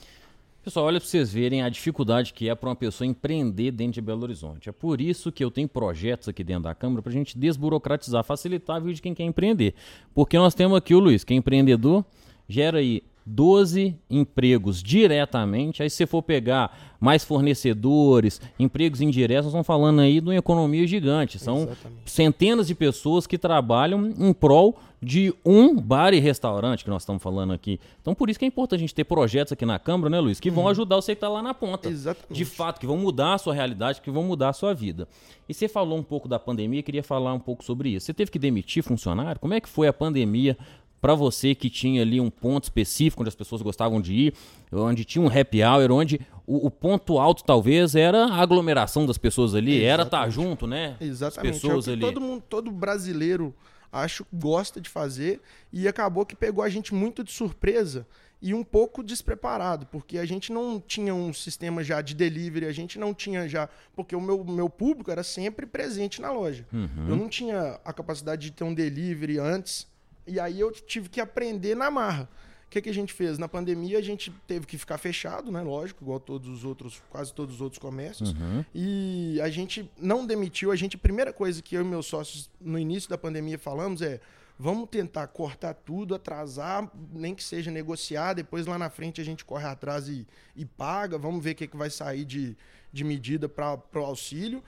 Pessoal, 0.64 0.86
olha 0.86 1.00
para 1.00 1.10
vocês 1.10 1.34
verem 1.34 1.62
a 1.62 1.68
dificuldade 1.68 2.32
que 2.34 2.48
é 2.48 2.56
para 2.56 2.70
uma 2.70 2.76
pessoa 2.76 3.06
empreender 3.06 3.70
dentro 3.72 3.96
de 3.96 4.02
Belo 4.02 4.24
Horizonte. 4.24 4.70
É 4.70 4.72
por 4.72 5.02
isso 5.02 5.30
que 5.30 5.44
eu 5.44 5.52
tenho 5.52 5.68
projetos 5.68 6.30
aqui 6.30 6.42
dentro 6.42 6.64
da 6.64 6.74
Câmara 6.74 7.02
para 7.02 7.12
a 7.12 7.14
gente 7.14 7.38
desburocratizar, 7.38 8.24
facilitar 8.24 8.78
a 8.78 8.80
vida 8.80 8.94
de 8.94 9.02
quem 9.02 9.14
quer 9.14 9.26
empreender. 9.26 9.74
Porque 10.14 10.38
nós 10.38 10.56
temos 10.56 10.78
aqui 10.78 10.96
o 10.96 11.00
Luiz, 11.00 11.26
que 11.26 11.34
é 11.34 11.36
empreendedor, 11.36 12.06
gera 12.48 12.78
aí 12.78 13.04
12 13.26 13.94
empregos 14.10 14.82
diretamente. 14.82 15.84
Aí 15.84 15.90
se 15.90 15.98
você 15.98 16.08
for 16.08 16.24
pegar 16.24 16.96
mais 16.98 17.26
fornecedores, 17.26 18.40
empregos 18.58 19.02
indiretos, 19.02 19.46
nós 19.46 19.52
estamos 19.52 19.68
falando 19.68 20.00
aí 20.00 20.22
de 20.22 20.28
uma 20.28 20.36
economia 20.36 20.88
gigante. 20.88 21.40
São 21.40 21.64
Exatamente. 21.64 22.10
centenas 22.10 22.68
de 22.68 22.76
pessoas 22.76 23.28
que 23.28 23.38
trabalham 23.38 24.14
em 24.18 24.34
prol 24.34 24.80
de 25.04 25.34
um 25.46 25.80
bar 25.80 26.14
e 26.14 26.20
restaurante 26.20 26.84
que 26.84 26.90
nós 26.90 27.02
estamos 27.02 27.22
falando 27.22 27.54
aqui. 27.54 27.80
Então 28.02 28.16
por 28.16 28.30
isso 28.30 28.40
que 28.40 28.46
é 28.46 28.48
importante 28.48 28.80
a 28.80 28.82
gente 28.82 28.96
ter 28.96 29.04
projetos 29.04 29.54
aqui 29.54 29.66
na 29.66 29.78
Câmara, 29.78 30.10
né, 30.10 30.20
Luiz, 30.20 30.40
que 30.40 30.50
vão 30.50 30.68
ajudar 30.68 30.96
você 30.96 31.14
que 31.14 31.18
está 31.18 31.30
lá 31.30 31.42
na 31.42 31.54
ponta. 31.54 31.90
Exatamente. 31.90 32.34
De 32.34 32.46
fato, 32.46 32.80
que 32.80 32.88
vão 32.88 32.98
mudar 32.98 33.34
a 33.34 33.38
sua 33.38 33.54
realidade, 33.54 34.02
que 34.02 34.10
vão 34.10 34.24
mudar 34.24 34.50
a 34.50 34.54
sua 34.54 34.74
vida. 34.74 35.08
E 35.48 35.54
você 35.54 35.68
falou 35.68 35.98
um 35.98 36.04
pouco 36.04 36.28
da 36.28 36.40
pandemia, 36.40 36.82
queria 36.82 37.04
falar 37.04 37.34
um 37.34 37.40
pouco 37.40 37.64
sobre 37.64 37.90
isso. 37.90 38.06
Você 38.06 38.14
teve 38.14 38.32
que 38.32 38.40
demitir 38.40 38.84
funcionário? 38.84 39.40
Como 39.40 39.54
é 39.54 39.60
que 39.60 39.70
foi 39.70 39.88
a 39.88 39.94
pandemia 39.94 40.58
para 41.04 41.16
você 41.16 41.54
que 41.54 41.70
tinha 41.70 42.02
ali 42.02 42.22
um 42.22 42.30
ponto 42.30 42.64
específico 42.64 43.22
onde 43.22 43.28
as 43.28 43.36
pessoas 43.36 43.62
gostavam 43.62 44.00
de 44.00 44.14
ir, 44.14 44.34
onde 44.72 45.04
tinha 45.04 45.22
um 45.22 45.28
happy 45.28 45.62
hour, 45.62 45.92
onde 45.92 46.18
o, 46.48 46.68
o 46.68 46.72
ponto 46.72 47.20
alto 47.20 47.44
talvez 47.44 47.94
era 47.94 48.28
a 48.28 48.38
aglomeração 48.38 49.06
das 49.06 49.18
pessoas 49.18 49.54
ali, 49.54 49.84
era 49.84 50.04
estar 50.04 50.30
junto, 50.30 50.66
né? 50.66 50.96
Exatamente. 51.02 51.56
As 51.56 51.62
pessoas 51.62 51.88
é 51.90 51.92
o 51.92 51.98
que 51.98 52.06
ali. 52.06 52.14
todo 52.14 52.22
mundo, 52.22 52.44
todo 52.48 52.72
brasileiro 52.72 53.54
acho 53.94 54.26
gosta 54.34 54.82
de 54.82 54.90
fazer 54.90 55.40
e 55.72 55.88
acabou 55.88 56.26
que 56.26 56.36
pegou 56.36 56.64
a 56.64 56.70
gente 56.70 56.94
muito 56.94 57.24
de 57.24 57.32
surpresa 57.32 58.08
e 58.42 58.54
um 58.54 58.64
pouco 58.64 59.02
despreparado, 59.02 59.86
porque 59.86 60.18
a 60.18 60.26
gente 60.26 60.52
não 60.52 60.78
tinha 60.78 61.16
um 61.16 61.32
sistema 61.32 61.82
já 61.82 62.02
de 62.02 62.14
delivery, 62.14 62.66
a 62.66 62.74
gente 62.74 63.00
não 63.00 63.14
tinha 63.14 63.48
já, 63.48 63.70
porque 63.96 64.14
o 64.14 64.20
meu, 64.20 64.44
meu 64.44 64.70
público 64.70 65.10
era 65.10 65.24
sempre 65.24 65.66
presente 65.66 66.22
na 66.22 66.30
loja. 66.30 66.66
Uhum. 66.74 67.08
Eu 67.08 67.16
não 67.16 67.30
tinha 67.30 67.80
a 67.86 67.94
capacidade 67.94 68.42
de 68.42 68.52
ter 68.52 68.66
um 68.66 68.74
delivery 68.74 69.40
antes, 69.40 69.88
e 70.28 70.42
aí 70.42 70.60
eu 70.60 70.72
tive 70.72 71.08
que 71.08 71.22
aprender 71.22 71.74
na 71.74 71.90
marra. 71.90 72.28
O 72.74 72.76
que, 72.76 72.82
que 72.82 72.90
a 72.90 72.94
gente 72.94 73.14
fez? 73.14 73.38
Na 73.38 73.48
pandemia 73.48 74.00
a 74.00 74.02
gente 74.02 74.32
teve 74.48 74.66
que 74.66 74.80
ficar 74.80 74.98
fechado, 74.98 75.52
né? 75.52 75.62
Lógico, 75.62 76.04
igual 76.04 76.20
todos 76.20 76.50
os 76.50 76.66
outros, 76.66 77.04
quase 77.12 77.32
todos 77.32 77.54
os 77.56 77.62
outros 77.62 77.78
comércios. 77.80 78.32
Uhum. 78.34 78.66
E 78.74 79.40
a 79.44 79.50
gente 79.50 79.88
não 79.96 80.26
demitiu. 80.26 80.72
A 80.72 80.76
gente, 80.76 80.96
a 80.96 81.00
primeira 81.00 81.32
coisa 81.32 81.62
que 81.62 81.76
eu 81.76 81.82
e 81.82 81.86
meus 81.86 82.08
sócios 82.08 82.50
no 82.60 82.80
início 82.80 83.08
da 83.08 83.16
pandemia 83.18 83.60
falamos 83.60 84.02
é: 84.02 84.20
vamos 84.58 84.90
tentar 84.90 85.28
cortar 85.28 85.76
tudo, 85.76 86.16
atrasar, 86.16 86.92
nem 87.14 87.36
que 87.36 87.44
seja 87.44 87.70
negociar. 87.70 88.34
Depois 88.34 88.66
lá 88.66 88.80
na 88.80 88.90
frente 88.90 89.22
a 89.22 89.24
gente 89.24 89.46
corre 89.46 89.68
atrás 89.68 90.08
e, 90.10 90.26
e 90.56 90.66
paga. 90.66 91.16
Vamos 91.20 91.44
ver 91.44 91.52
o 91.52 91.56
que, 91.56 91.68
que 91.68 91.78
vai 91.78 91.92
sair 91.92 92.26
de, 92.26 92.58
de 92.92 93.04
medida 93.04 93.48
para 93.48 93.78
o 93.94 94.00
auxílio. 94.00 94.64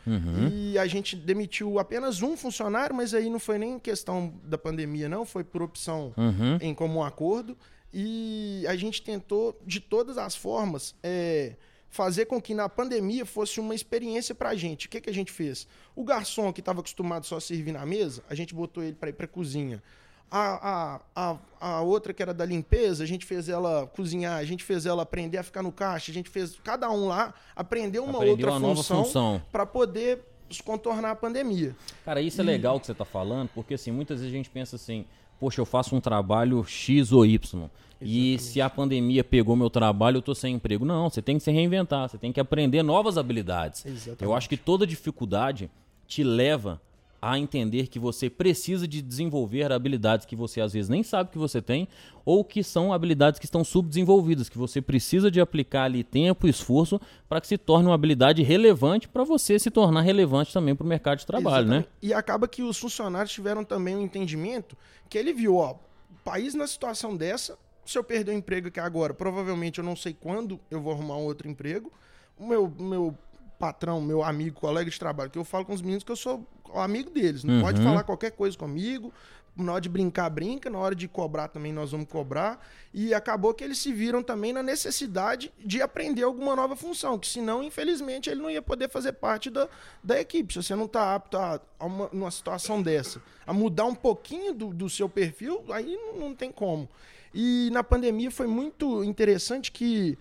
E 0.52 0.78
a 0.78 0.86
gente 0.86 1.16
demitiu 1.16 1.80
apenas 1.80 2.22
um 2.22 2.38
funcionário, 2.38 2.96
mas 2.96 3.16
aí 3.16 3.32
não 3.32 3.40
foi 3.40 3.58
nem 3.58 3.80
questão 3.80 4.32
da 4.44 4.60
pandemia, 4.60 5.10
não. 5.10 5.26
Foi 5.26 5.44
por 5.44 5.64
opção 5.64 6.14
Uhum. 6.16 6.60
em 6.62 6.74
comum 6.76 7.04
acordo. 7.04 7.58
E 7.98 8.66
a 8.68 8.76
gente 8.76 9.02
tentou, 9.02 9.58
de 9.66 9.80
todas 9.80 10.18
as 10.18 10.36
formas, 10.36 10.94
é, 11.02 11.56
fazer 11.90 12.26
com 12.26 12.42
que 12.42 12.54
na 12.54 12.68
pandemia 12.68 13.26
fosse 13.26 13.58
uma 13.58 13.74
experiência 13.74 14.36
pra 14.36 14.54
gente. 14.54 14.88
O 14.88 14.90
que, 14.90 15.00
que 15.00 15.10
a 15.10 15.14
gente 15.14 15.32
fez? 15.32 15.66
O 15.96 16.04
garçom 16.04 16.52
que 16.52 16.60
estava 16.60 16.82
acostumado 16.82 17.26
só 17.26 17.38
a 17.38 17.42
servir 17.42 17.72
na 17.72 17.86
mesa, 17.86 18.22
a 18.30 18.36
gente 18.36 18.54
botou 18.54 18.84
ele 18.84 18.98
para 18.98 19.08
ir 19.08 19.14
pra 19.14 19.26
cozinha. 19.26 19.82
A, 20.30 21.00
a, 21.16 21.38
a, 21.62 21.78
a 21.78 21.82
outra 21.84 22.14
que 22.14 22.22
era 22.22 22.34
da 22.34 22.44
limpeza, 22.44 23.02
a 23.02 23.08
gente 23.08 23.26
fez 23.26 23.48
ela 23.48 23.88
cozinhar, 23.88 24.40
a 24.40 24.44
gente 24.44 24.66
fez 24.66 24.86
ela 24.86 25.04
aprender 25.04 25.38
a 25.38 25.44
ficar 25.44 25.64
no 25.64 25.72
caixa, 25.72 26.12
a 26.12 26.14
gente 26.14 26.30
fez 26.30 26.60
cada 26.62 26.92
um 26.92 27.08
lá 27.08 27.34
aprender 27.56 28.00
uma 28.00 28.18
Aprendeu 28.18 28.32
outra 28.32 28.52
uma 28.58 28.76
função, 28.84 29.42
para 29.54 29.66
poder 29.66 30.20
contornar 30.66 31.12
a 31.12 31.16
pandemia. 31.16 31.74
Cara, 32.04 32.20
isso 32.22 32.42
é 32.42 32.44
legal 32.44 32.78
que 32.78 32.88
você 32.88 32.94
tá 32.94 33.06
falando, 33.06 33.50
porque 33.56 33.76
assim, 33.76 33.92
muitas 33.92 34.20
vezes 34.20 34.34
a 34.34 34.36
gente 34.36 34.50
pensa 34.50 34.76
assim, 34.76 35.06
poxa, 35.40 35.62
eu 35.62 35.66
faço 35.66 35.96
um 35.96 36.02
trabalho 36.02 36.64
X 36.64 37.12
ou 37.12 37.26
Y. 37.26 37.70
E 38.02 38.38
se 38.40 38.62
a 38.62 38.70
pandemia 38.70 39.24
pegou 39.24 39.56
meu 39.56 39.70
trabalho, 39.70 40.18
eu 40.18 40.22
tô 40.22 40.36
sem 40.36 40.56
emprego. 40.56 40.86
Não, 40.86 41.10
você 41.10 41.22
tem 41.22 41.38
que 41.38 41.44
se 41.44 41.52
reinventar, 41.52 42.10
você 42.10 42.18
tem 42.18 42.32
que 42.32 42.40
aprender 42.40 42.84
novas 42.84 43.18
habilidades. 43.18 43.86
Exatamente. 43.86 44.24
Eu 44.24 44.34
acho 44.34 44.50
que 44.50 44.58
toda 44.58 44.86
dificuldade 44.86 45.70
te 46.08 46.24
leva 46.24 46.80
a 47.22 47.40
entender 47.40 47.88
que 47.88 47.98
você 47.98 48.30
precisa 48.30 48.88
de 48.88 49.02
desenvolver 49.02 49.72
habilidades 49.72 50.26
que 50.26 50.36
você 50.36 50.62
às 50.62 50.74
vezes 50.74 50.90
nem 50.90 51.02
sabe 51.04 51.32
que 51.32 51.38
você 51.38 51.62
tem, 51.62 51.88
ou 52.24 52.44
que 52.44 52.64
são 52.64 52.94
habilidades 52.94 53.40
que 53.40 53.46
estão 53.46 53.64
subdesenvolvidas, 53.64 54.50
que 54.50 54.58
você 54.58 54.82
precisa 54.82 55.32
de 55.32 55.42
aplicar 55.42 55.84
ali 55.84 56.04
tempo 56.04 56.48
e 56.48 56.50
esforço 56.50 57.00
para 57.28 57.42
que 57.42 57.48
se 57.48 57.58
torne 57.58 57.88
uma 57.88 57.96
habilidade 57.96 58.44
relevante 58.44 59.08
para 59.08 59.24
você 59.24 59.58
se 59.58 59.72
tornar 59.72 60.02
relevante 60.02 60.54
também 60.54 60.76
para 60.76 60.86
o 60.86 60.88
mercado 60.88 61.20
de 61.20 61.26
trabalho, 61.26 61.68
né? 61.68 61.78
Exatamente. 61.78 61.90
E 62.02 62.14
acaba 62.14 62.48
que 62.48 62.62
os 62.62 62.78
funcionários 62.78 63.32
tiveram 63.32 63.64
também 63.64 63.96
um 63.96 64.02
entendimento 64.02 64.78
que 65.10 65.18
ele 65.18 65.34
viu, 65.34 65.56
ó, 65.58 65.76
país 66.24 66.54
na 66.54 66.68
situação 66.68 67.16
dessa, 67.16 67.58
se 67.86 67.98
eu 67.98 68.04
perder 68.04 68.32
o 68.32 68.36
emprego 68.36 68.68
aqui 68.68 68.80
agora, 68.80 69.14
provavelmente 69.14 69.78
eu 69.78 69.86
não 69.86 69.96
sei 69.96 70.14
quando 70.14 70.60
eu 70.72 70.82
vou 70.82 70.92
arrumar 70.92 71.18
um 71.18 71.24
outro 71.24 71.48
emprego. 71.48 71.92
O 72.38 72.46
meu, 72.46 72.68
meu 72.80 73.16
patrão, 73.60 74.02
meu 74.02 74.24
amigo, 74.24 74.60
colega 74.60 74.90
de 74.90 75.00
trabalho, 75.00 75.30
que 75.30 75.38
eu 75.38 75.46
falo 75.46 75.66
com 75.66 75.74
os 75.74 75.82
meninos 75.82 76.04
que 76.04 76.12
eu 76.12 76.16
sou 76.16 76.46
amigo 76.74 77.10
deles, 77.10 77.44
não 77.44 77.62
pode 77.62 77.80
Uhum. 77.80 77.88
falar 77.88 78.04
qualquer 78.04 78.32
coisa 78.32 78.58
comigo. 78.58 79.14
Na 79.58 79.72
hora 79.72 79.80
de 79.82 79.88
brincar, 79.88 80.30
brinca. 80.30 80.70
Na 80.70 80.78
hora 80.80 80.94
de 80.94 81.08
cobrar 81.08 81.48
também, 81.48 81.72
nós 81.72 81.92
vamos 81.92 82.10
cobrar. 82.10 82.60
E 82.94 83.14
acabou 83.14 83.54
que 83.54 83.64
eles 83.64 83.78
se 83.78 83.94
viram 83.94 84.22
também 84.22 84.52
na 84.52 84.62
necessidade 84.62 85.50
de 85.64 85.82
aprender 85.82 86.24
alguma 86.24 86.58
nova 86.58 86.76
função, 86.76 87.18
que 87.18 87.26
senão, 87.26 87.64
infelizmente, 87.64 88.30
ele 88.30 88.42
não 88.42 88.52
ia 88.52 88.62
poder 88.62 88.90
fazer 88.90 89.14
parte 89.14 89.50
da, 89.50 89.70
da 90.04 90.20
equipe. 90.20 90.52
Se 90.54 90.62
você 90.62 90.76
não 90.76 90.86
está 90.86 91.16
apto 91.16 91.38
a, 91.38 91.62
a 91.80 91.86
uma, 91.86 92.10
numa 92.12 92.32
situação 92.32 92.82
dessa, 92.82 93.22
a 93.48 93.54
mudar 93.54 93.86
um 93.86 93.96
pouquinho 93.96 94.54
do, 94.54 94.74
do 94.74 94.90
seu 94.90 95.08
perfil, 95.08 95.64
aí 95.72 95.96
não, 95.96 96.20
não 96.20 96.36
tem 96.36 96.52
como. 96.52 96.90
E 97.34 97.70
na 97.72 97.82
pandemia 97.82 98.32
foi 98.32 98.48
muito 98.48 99.06
interessante 99.06 99.72
que 99.72 100.18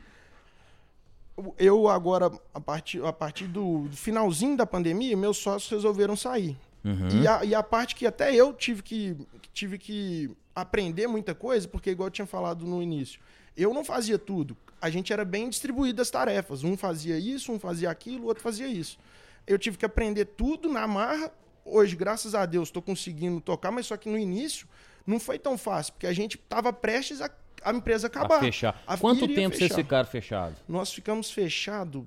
eu 1.59 1.89
agora, 1.89 2.31
a 2.53 2.61
partir, 2.61 3.05
a 3.05 3.13
partir 3.13 3.47
do 3.47 3.89
finalzinho 3.93 4.57
da 4.57 4.67
pandemia, 4.67 5.17
meus 5.17 5.39
sócios 5.39 5.71
resolveram 5.71 6.17
sair. 6.17 6.57
Uhum. 6.85 7.23
E, 7.23 7.27
a, 7.27 7.45
e 7.45 7.55
a 7.55 7.63
parte 7.63 7.95
que 7.95 8.07
até 8.07 8.35
eu 8.35 8.53
tive 8.53 8.83
que, 8.83 9.17
tive 9.53 9.79
que 9.79 10.31
aprender 10.55 11.07
muita 11.07 11.35
coisa, 11.35 11.67
porque, 11.67 11.91
igual 11.91 12.09
eu 12.09 12.13
tinha 12.13 12.27
falado 12.27 12.65
no 12.67 12.83
início, 12.83 13.21
eu 13.57 13.73
não 13.73 13.85
fazia 13.85 14.19
tudo. 14.19 14.57
A 14.81 14.91
gente 14.91 15.13
era 15.13 15.25
bem 15.25 15.49
distribuído 15.49 16.03
as 16.03 16.11
tarefas. 16.11 16.63
Um 16.63 16.77
fazia 16.77 17.19
isso, 17.19 17.51
um 17.53 17.59
fazia 17.59 17.91
aquilo, 17.91 18.25
o 18.25 18.27
outro 18.27 18.43
fazia 18.43 18.67
isso. 18.67 18.99
Eu 19.47 19.59
tive 19.59 19.77
que 19.77 19.85
aprender 19.85 20.27
tudo 20.27 20.69
na 20.69 20.87
marra. 20.87 21.33
Hoje, 21.65 21.97
graças 21.97 22.35
a 22.35 22.45
Deus, 22.45 22.69
estou 22.69 22.83
conseguindo 22.83 23.41
tocar, 23.41 23.71
mas 23.71 23.87
só 23.87 23.97
que 23.97 24.09
no 24.09 24.19
início 24.19 24.69
não 25.07 25.19
foi 25.19 25.39
tão 25.39 25.57
fácil, 25.57 25.93
porque 25.95 26.07
a 26.07 26.13
gente 26.13 26.37
estava 26.37 26.73
prestes 26.73 27.21
a, 27.21 27.31
a 27.65 27.73
empresa 27.73 28.07
acabar. 28.07 28.37
A 28.37 28.41
fechar. 28.41 28.83
A 28.87 28.97
Quanto 28.97 29.27
tempo 29.27 29.55
fechar. 29.55 29.69
vocês 29.69 29.75
ficaram 29.75 30.09
fechados? 30.09 30.59
Nós 30.69 30.93
ficamos 30.93 31.31
fechados 31.31 32.05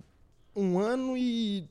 um 0.55 0.79
ano 0.79 1.17
e 1.17 1.67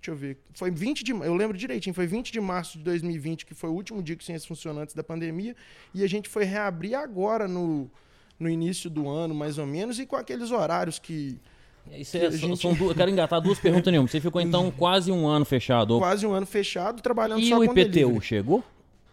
Deixa 0.00 0.12
eu 0.12 0.16
ver. 0.16 0.38
Foi 0.54 0.70
20 0.70 1.02
de. 1.02 1.10
Eu 1.10 1.34
lembro 1.34 1.56
direitinho, 1.56 1.92
foi 1.92 2.06
20 2.06 2.32
de 2.32 2.40
março 2.40 2.78
de 2.78 2.84
2020, 2.84 3.44
que 3.44 3.52
foi 3.52 3.68
o 3.68 3.72
último 3.72 4.02
dia 4.02 4.16
que 4.16 4.24
Ciências 4.24 4.46
funcionou 4.46 4.82
antes 4.82 4.94
da 4.94 5.02
pandemia. 5.02 5.56
E 5.92 6.04
a 6.04 6.06
gente 6.06 6.28
foi 6.28 6.44
reabrir 6.44 6.94
agora 6.94 7.48
no, 7.48 7.90
no 8.38 8.48
início 8.48 8.88
do 8.88 9.08
ano, 9.08 9.34
mais 9.34 9.58
ou 9.58 9.66
menos, 9.66 9.98
e 9.98 10.06
com 10.06 10.16
aqueles 10.16 10.50
horários 10.50 10.98
que. 10.98 11.38
Isso 11.90 12.16
é, 12.16 12.30
gente... 12.30 12.60
são 12.60 12.74
duas, 12.74 12.90
eu 12.90 12.96
quero 12.96 13.10
engatar 13.10 13.40
duas 13.40 13.58
perguntas 13.58 13.90
nenhuma. 13.90 14.08
Você 14.08 14.20
ficou 14.20 14.40
então 14.40 14.70
quase 14.76 15.10
um 15.10 15.26
ano 15.26 15.44
fechado? 15.44 15.98
Quase 15.98 16.26
um 16.26 16.32
ano 16.32 16.46
fechado, 16.46 17.02
trabalhando 17.02 17.40
e 17.40 17.48
só 17.48 17.56
com 17.56 17.64
E 17.64 17.68
o 17.68 17.78
IPTU 17.78 18.20
chegou? 18.20 18.62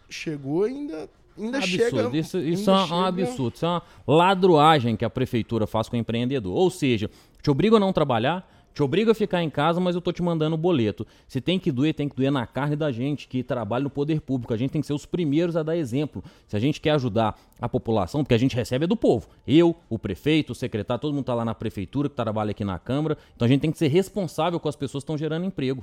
Chegou 0.08 0.64
ainda. 0.64 1.08
Ainda 1.38 1.58
absurdo. 1.58 1.96
chega. 1.96 2.16
Isso, 2.16 2.38
isso 2.38 2.70
ainda 2.70 2.82
é 2.82 2.84
um 2.84 2.88
chega... 2.88 3.08
absurdo. 3.08 3.54
Isso 3.56 3.66
é 3.66 3.68
uma 3.68 3.82
ladruagem 4.06 4.96
que 4.96 5.04
a 5.04 5.10
prefeitura 5.10 5.66
faz 5.66 5.88
com 5.88 5.96
o 5.96 5.98
empreendedor. 5.98 6.54
Ou 6.54 6.70
seja, 6.70 7.10
te 7.42 7.50
obriga 7.50 7.76
a 7.76 7.80
não 7.80 7.92
trabalhar, 7.92 8.48
te 8.76 8.82
obriga 8.82 9.12
a 9.12 9.14
ficar 9.14 9.42
em 9.42 9.48
casa, 9.48 9.80
mas 9.80 9.94
eu 9.94 10.02
tô 10.02 10.12
te 10.12 10.22
mandando 10.22 10.54
o 10.54 10.58
boleto. 10.58 11.06
Se 11.26 11.40
tem 11.40 11.58
que 11.58 11.72
doer, 11.72 11.94
tem 11.94 12.08
que 12.08 12.14
doer 12.14 12.30
na 12.30 12.46
carne 12.46 12.76
da 12.76 12.92
gente 12.92 13.26
que 13.26 13.42
trabalha 13.42 13.84
no 13.84 13.88
poder 13.88 14.20
público. 14.20 14.52
A 14.52 14.56
gente 14.56 14.70
tem 14.70 14.82
que 14.82 14.86
ser 14.86 14.92
os 14.92 15.06
primeiros 15.06 15.56
a 15.56 15.62
dar 15.62 15.76
exemplo. 15.76 16.22
Se 16.46 16.56
a 16.56 16.58
gente 16.58 16.78
quer 16.78 16.90
ajudar 16.90 17.38
a 17.58 17.70
população, 17.70 18.22
porque 18.22 18.34
a 18.34 18.38
gente 18.38 18.54
recebe 18.54 18.84
é 18.84 18.86
do 18.86 18.94
povo. 18.94 19.28
Eu, 19.46 19.74
o 19.88 19.98
prefeito, 19.98 20.50
o 20.50 20.54
secretário, 20.54 21.00
todo 21.00 21.14
mundo 21.14 21.24
tá 21.24 21.34
lá 21.34 21.42
na 21.42 21.54
prefeitura, 21.54 22.10
que 22.10 22.14
trabalha 22.14 22.50
aqui 22.50 22.64
na 22.64 22.78
Câmara. 22.78 23.16
Então 23.34 23.46
a 23.46 23.48
gente 23.48 23.62
tem 23.62 23.72
que 23.72 23.78
ser 23.78 23.88
responsável 23.88 24.60
com 24.60 24.68
as 24.68 24.76
pessoas 24.76 25.02
que 25.02 25.06
estão 25.06 25.16
gerando 25.16 25.46
emprego. 25.46 25.82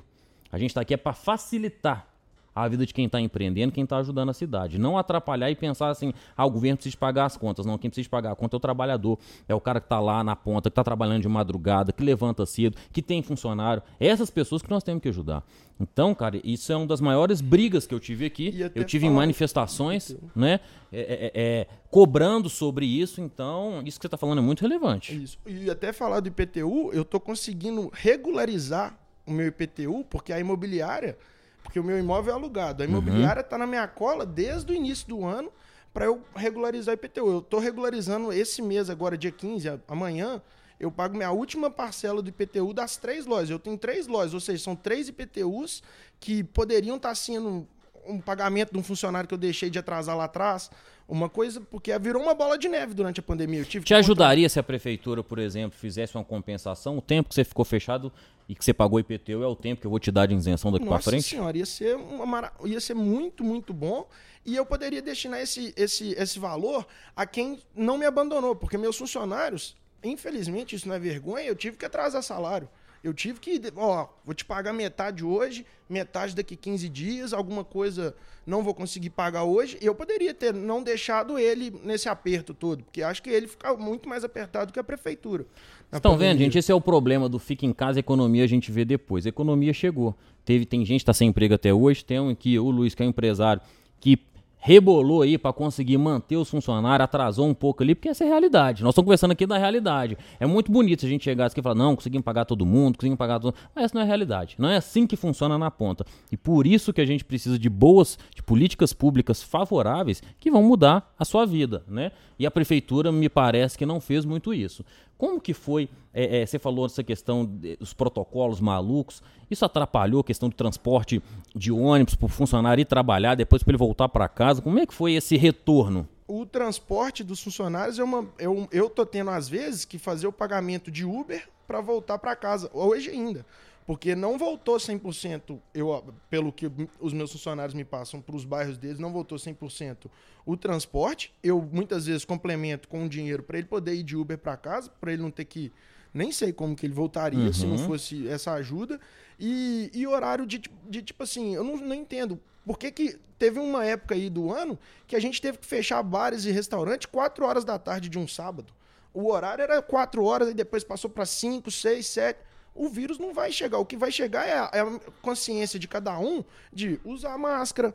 A 0.52 0.60
gente 0.60 0.70
está 0.70 0.82
aqui 0.82 0.94
é 0.94 0.98
para 0.98 1.14
facilitar 1.14 2.13
a 2.56 2.68
vida 2.68 2.86
de 2.86 2.94
quem 2.94 3.06
está 3.06 3.20
empreendendo, 3.20 3.72
quem 3.72 3.84
está 3.84 3.98
ajudando 3.98 4.30
a 4.30 4.34
cidade. 4.34 4.78
Não 4.78 4.98
atrapalhar 4.98 5.50
e 5.50 5.56
pensar 5.56 5.90
assim, 5.90 6.14
ah, 6.36 6.46
o 6.46 6.52
governo 6.52 6.78
precisa 6.78 6.98
pagar 6.98 7.26
as 7.26 7.38
contas. 7.38 7.66
Não, 7.66 7.78
quem 7.78 7.90
precisa 7.90 8.10
pagar 8.10 8.32
a 8.32 8.36
conta 8.36 8.56
é 8.56 8.58
o 8.58 8.60
trabalhador. 8.60 9.18
É 9.48 9.56
o 9.56 9.60
cara 9.60 9.80
que 9.80 9.86
está 9.86 10.00
lá 10.00 10.24
na 10.24 10.36
ponta, 10.36 10.70
que 10.70 10.72
está 10.72 10.84
trabalhando 10.84 11.22
de 11.22 11.28
madrugada, 11.28 11.92
que 11.92 12.04
levanta 12.04 12.46
cedo, 12.46 12.78
que 12.92 13.02
tem 13.02 13.22
funcionário. 13.22 13.82
É 14.00 14.08
essas 14.08 14.30
pessoas 14.30 14.62
que 14.62 14.70
nós 14.70 14.84
temos 14.84 15.02
que 15.02 15.10
ajudar. 15.10 15.44
Então, 15.80 16.14
cara, 16.14 16.40
isso 16.44 16.72
é 16.72 16.76
uma 16.76 16.86
das 16.86 17.02
maiores 17.02 17.42
brigas 17.42 17.88
que 17.88 17.94
eu 17.94 18.00
tive 18.00 18.26
aqui. 18.26 18.54
Eu 18.76 18.84
tive 18.84 19.08
em 19.08 19.10
manifestações, 19.10 20.16
né? 20.36 20.60
É, 20.92 21.02
é, 21.02 21.32
é, 21.34 21.68
cobrando 21.90 22.50
sobre 22.50 22.86
isso. 22.86 23.20
Então, 23.20 23.82
isso 23.84 23.98
que 23.98 24.04
você 24.04 24.08
está 24.08 24.18
falando 24.18 24.38
é 24.38 24.42
muito 24.42 24.62
relevante. 24.62 25.16
Isso. 25.16 25.38
E 25.46 25.70
até 25.70 25.92
falar 25.92 26.20
do 26.20 26.28
IPTU, 26.28 26.92
eu 26.94 27.02
estou 27.02 27.20
conseguindo 27.20 27.90
regularizar 27.92 28.98
o 29.26 29.32
meu 29.32 29.48
IPTU, 29.48 30.06
porque 30.10 30.32
a 30.32 30.40
imobiliária 30.40 31.18
porque 31.64 31.80
o 31.80 31.84
meu 31.84 31.98
imóvel 31.98 32.34
é 32.34 32.36
alugado. 32.36 32.84
A 32.84 32.86
imobiliária 32.86 33.42
está 33.42 33.56
uhum. 33.56 33.62
na 33.62 33.68
minha 33.68 33.88
cola 33.88 34.26
desde 34.26 34.72
o 34.72 34.76
início 34.76 35.08
do 35.08 35.26
ano 35.26 35.52
para 35.94 36.06
eu 36.06 36.22
regularizar 36.36 36.94
o 36.94 36.96
IPTU. 36.96 37.28
Eu 37.28 37.40
estou 37.40 37.60
regularizando 37.60 38.34
esse 38.34 38.62
mês, 38.62 38.90
agora, 38.90 39.18
dia 39.18 39.32
15, 39.32 39.80
amanhã, 39.88 40.42
eu 40.80 40.92
pago 40.92 41.16
minha 41.16 41.32
última 41.32 41.70
parcela 41.70 42.22
do 42.22 42.30
IPTU 42.30 42.74
das 42.74 42.98
três 42.98 43.26
lojas. 43.26 43.50
Eu 43.50 43.60
tenho 43.60 43.78
três 43.78 44.08
lojas, 44.08 44.34
ou 44.34 44.40
seja, 44.40 44.64
são 44.64 44.76
três 44.76 45.08
IPTUs 45.08 45.82
que 46.20 46.44
poderiam 46.44 46.98
estar 46.98 47.10
tá 47.10 47.16
sendo 47.16 47.68
um 48.08 48.20
pagamento 48.20 48.72
de 48.72 48.78
um 48.78 48.84
funcionário 48.84 49.28
que 49.28 49.34
eu 49.34 49.38
deixei 49.38 49.70
de 49.70 49.80
atrasar 49.80 50.16
lá 50.18 50.26
atrás. 50.26 50.70
Uma 51.08 51.28
coisa, 51.30 51.60
porque 51.60 51.98
virou 52.00 52.22
uma 52.22 52.34
bola 52.34 52.58
de 52.58 52.70
neve 52.70 52.94
durante 52.94 53.20
a 53.20 53.24
pandemia. 53.24 53.60
Eu 53.60 53.66
tive 53.66 53.86
Te 53.86 53.94
ajudaria 53.94 54.48
se 54.48 54.58
a 54.58 54.64
prefeitura, 54.64 55.22
por 55.22 55.38
exemplo, 55.38 55.78
fizesse 55.78 56.16
uma 56.16 56.24
compensação? 56.24 56.98
O 56.98 57.02
tempo 57.02 57.30
que 57.30 57.36
você 57.36 57.44
ficou 57.44 57.66
fechado 57.66 58.12
e 58.48 58.56
que 58.56 58.64
você 58.64 58.74
pagou 58.74 59.00
IPTU 59.00 59.44
é 59.44 59.48
o 59.48 59.56
tempo 59.56 59.82
que 59.82 59.88
eu 59.88 59.92
vou 59.92 60.00
te 60.00 60.12
dar 60.12 60.28
de 60.28 60.34
isenção 60.34 60.72
daqui 60.72 60.86
para 60.86 61.00
frente? 61.00 61.24
senhora, 61.24 61.58
ia 61.58 61.66
ser, 61.66 61.96
uma, 61.96 62.52
ia 62.64 62.80
ser 62.80 62.94
muito, 62.94 63.44
muito 63.44 63.74
bom. 63.74 64.08
E 64.46 64.56
eu 64.56 64.66
poderia 64.66 65.02
destinar 65.02 65.40
esse, 65.40 65.74
esse, 65.76 66.14
esse 66.18 66.40
valor 66.40 66.86
a 67.16 67.26
quem 67.26 67.60
não 67.76 67.98
me 67.98 68.06
abandonou, 68.06 68.56
porque 68.56 68.78
meus 68.78 68.98
funcionários, 68.98 69.76
infelizmente, 70.04 70.76
isso 70.76 70.88
não 70.88 70.96
é 70.96 71.00
vergonha, 71.00 71.46
eu 71.46 71.56
tive 71.56 71.78
que 71.78 71.86
atrasar 71.86 72.24
salário. 72.24 72.70
Eu 73.04 73.14
tive 73.14 73.40
que, 73.40 73.62
ó, 73.76 74.08
vou 74.24 74.34
te 74.34 74.46
pagar 74.46 74.72
metade 74.72 75.26
hoje, 75.26 75.66
metade 75.90 76.34
daqui 76.34 76.56
15 76.56 76.88
dias, 76.88 77.34
alguma 77.34 77.64
coisa 77.64 78.16
não 78.46 78.64
vou 78.64 78.74
conseguir 78.74 79.10
pagar 79.10 79.44
hoje. 79.44 79.78
Eu 79.82 79.94
poderia 79.94 80.34
ter 80.34 80.54
não 80.54 80.82
deixado 80.82 81.38
ele 81.38 81.74
nesse 81.84 82.08
aperto 82.08 82.54
todo, 82.54 82.84
porque 82.84 83.02
acho 83.02 83.22
que 83.22 83.30
ele 83.30 83.48
fica 83.48 83.74
muito 83.76 84.08
mais 84.08 84.24
apertado 84.24 84.72
que 84.72 84.80
a 84.80 84.84
prefeitura. 84.84 85.46
Estão 85.92 86.18
vendo, 86.18 86.40
gente? 86.40 86.58
Esse 86.58 86.72
é 86.72 86.76
o 86.76 86.82
problema 86.82 87.30
do 87.30 87.38
fica 87.38 87.66
em 87.66 87.74
casa, 87.74 88.00
economia 88.00 88.44
a 88.44 88.48
gente 88.48 88.72
vê 88.72 88.84
depois. 88.84 89.26
A 89.26 89.30
economia 89.30 89.74
chegou. 89.74 90.16
Teve, 90.46 90.66
tem 90.66 90.80
gente 90.86 91.00
que 91.00 91.04
está 91.04 91.14
sem 91.14 91.30
emprego 91.30 91.54
até 91.54 91.74
hoje, 91.74 92.04
tem 92.04 92.20
um 92.20 92.30
aqui, 92.30 92.58
o 92.58 92.70
Luiz, 92.70 92.96
que 92.96 93.04
é 93.04 93.06
um 93.06 93.10
empresário, 93.10 93.62
que 94.00 94.18
rebolou 94.66 95.24
aí 95.24 95.38
para 95.38 95.52
conseguir 95.52 95.98
manter 95.98 96.38
os 96.38 96.50
funcionários, 96.50 97.04
atrasou 97.04 97.46
um 97.46 97.54
pouco 97.54 97.84
ali, 97.84 97.94
porque 97.94 98.08
essa 98.08 98.24
é 98.24 98.28
a 98.28 98.30
realidade. 98.30 98.82
Nós 98.82 98.94
estamos 98.94 99.08
conversando 99.08 99.32
aqui 99.32 99.46
da 99.46 99.58
realidade. 99.58 100.18
É 100.40 100.46
muito 100.46 100.72
bonito 100.72 101.06
a 101.06 101.10
gente 101.10 101.26
chegasse 101.26 101.52
aqui 101.52 101.60
e 101.60 101.64
falar, 101.64 101.76
não, 101.76 101.98
conseguimos 101.98 102.24
pagar 102.24 102.46
todo 102.46 102.66
mundo, 102.66 102.96
conseguimos 102.96 103.18
pagar 103.18 103.42
todo 103.42 103.54
mundo. 103.54 103.70
Mas 103.76 103.84
essa 103.84 103.96
não 103.96 104.02
é 104.02 104.06
a 104.06 104.08
realidade. 104.08 104.56
Não 104.58 104.70
é 104.70 104.78
assim 104.78 105.06
que 105.06 105.18
funciona 105.18 105.58
na 105.58 105.70
ponta. 105.70 106.06
E 106.32 106.38
por 106.38 106.66
isso 106.66 106.94
que 106.94 107.02
a 107.02 107.06
gente 107.06 107.26
precisa 107.26 107.60
de 107.60 107.70
boas, 107.70 108.18
de 108.34 108.42
políticas 108.42 108.94
públicas 108.94 109.44
favoráveis 109.44 110.24
que 110.40 110.50
vão 110.50 110.64
mudar 110.64 111.14
a 111.20 111.26
sua 111.26 111.46
vida, 111.46 111.84
né? 111.86 112.14
E 112.40 112.46
a 112.46 112.52
prefeitura 112.52 113.12
me 113.12 113.28
parece 113.28 113.78
que 113.78 113.86
não 113.86 114.00
fez 114.00 114.24
muito 114.24 114.54
isso. 114.54 114.86
Como 115.24 115.40
que 115.40 115.54
foi? 115.54 115.88
É, 116.14 116.42
é, 116.42 116.46
você 116.46 116.60
falou 116.60 116.86
dessa 116.86 117.02
questão 117.02 117.46
dos 117.46 117.94
protocolos 117.94 118.60
malucos. 118.60 119.24
Isso 119.50 119.64
atrapalhou 119.64 120.20
a 120.20 120.24
questão 120.26 120.50
de 120.50 120.56
transporte 120.56 121.24
de 121.56 121.72
ônibus 121.72 122.14
para 122.14 122.26
o 122.26 122.28
funcionário 122.28 122.82
ir 122.82 122.86
trabalhar, 122.86 123.34
depois 123.34 123.64
para 123.64 123.72
ele 123.72 123.78
voltar 123.78 124.10
para 124.10 124.28
casa. 124.28 124.62
Como 124.62 124.78
é 124.80 124.86
que 124.86 124.94
foi 124.94 125.14
esse 125.14 125.38
retorno? 125.38 126.06
O 126.28 126.46
transporte 126.46 127.24
dos 127.24 127.42
funcionários 127.42 128.00
é 128.00 128.04
uma. 128.04 128.28
Eu, 128.38 128.68
eu 128.70 128.90
tô 128.90 129.06
tendo, 129.06 129.30
às 129.30 129.48
vezes, 129.48 129.86
que 129.86 129.98
fazer 129.98 130.28
o 130.28 130.34
pagamento 130.34 130.92
de 130.92 131.06
Uber 131.06 131.48
para 131.66 131.80
voltar 131.80 132.20
para 132.20 132.36
casa. 132.36 132.70
Hoje 132.74 133.10
ainda 133.10 133.46
porque 133.86 134.16
não 134.16 134.38
voltou 134.38 134.78
100%, 134.78 135.60
eu, 135.74 136.04
pelo 136.30 136.52
que 136.54 136.72
os 137.00 137.12
meus 137.12 137.32
funcionários 137.32 137.74
me 137.74 137.84
passam 137.84 138.22
para 138.22 138.36
os 138.36 138.46
bairros 138.46 138.78
deles, 138.78 138.98
não 138.98 139.12
voltou 139.12 139.38
100% 139.38 140.10
o 140.46 140.56
transporte. 140.56 141.34
Eu 141.44 141.62
muitas 141.62 142.06
vezes 142.06 142.24
complemento 142.24 142.88
com 142.88 143.06
o 143.06 143.10
dinheiro 143.10 143.44
para 143.44 143.58
ele 143.58 143.68
poder 143.68 143.94
ir 143.96 144.04
de 144.04 144.16
Uber 144.16 144.38
para 144.38 144.56
casa, 144.56 144.90
para 145.02 145.12
ele 145.12 145.22
não 145.22 145.32
ter 145.32 145.46
que. 145.46 145.72
Nem 146.14 146.32
sei 146.32 146.54
como 146.54 146.76
que 146.76 146.86
ele 146.86 146.94
voltaria 146.94 147.40
uhum. 147.40 147.54
se 147.54 147.66
não 147.66 147.76
uhum. 147.76 147.88
fosse 147.88 148.28
essa 148.28 148.54
ajuda. 148.54 149.00
E, 149.40 149.90
e 149.94 150.06
horário 150.06 150.46
de, 150.46 150.62
de, 150.88 151.02
tipo 151.02 151.24
assim, 151.24 151.56
eu 151.56 151.64
não, 151.64 151.76
não 151.78 151.96
entendo. 151.96 152.40
Por 152.66 152.78
que, 152.78 152.92
que 152.92 153.20
teve 153.38 153.60
uma 153.60 153.84
época 153.84 154.16
aí 154.16 154.30
do 154.30 154.54
ano 154.54 154.80
que 155.08 155.16
a 155.16 155.20
gente 155.20 155.42
teve 155.42 155.58
que 155.58 155.66
fechar 155.66 156.02
bares 156.04 156.46
e 156.46 156.52
restaurantes 156.52 157.08
4 157.08 157.44
horas 157.44 157.66
da 157.66 157.78
tarde 157.78 158.08
de 158.08 158.18
um 158.18 158.28
sábado? 158.28 158.72
O 159.14 159.30
horário 159.30 159.64
era 159.64 159.82
4 159.82 160.24
horas, 160.24 160.50
e 160.50 160.54
depois 160.54 160.84
passou 160.84 161.10
para 161.10 161.26
5, 161.26 161.70
6, 161.70 162.06
7 162.06 162.40
o 162.76 162.90
vírus 162.90 163.20
não 163.20 163.34
vai 163.34 163.52
chegar. 163.52 163.78
O 163.78 163.86
que 163.86 163.96
vai 163.96 164.12
chegar 164.12 164.48
é 164.48 164.58
a, 164.58 164.70
é 164.74 164.82
a 164.82 165.00
consciência 165.22 165.80
de 165.80 165.88
cada 165.88 166.18
um 166.20 166.44
de 166.72 167.00
usar 167.06 167.38
máscara, 167.38 167.94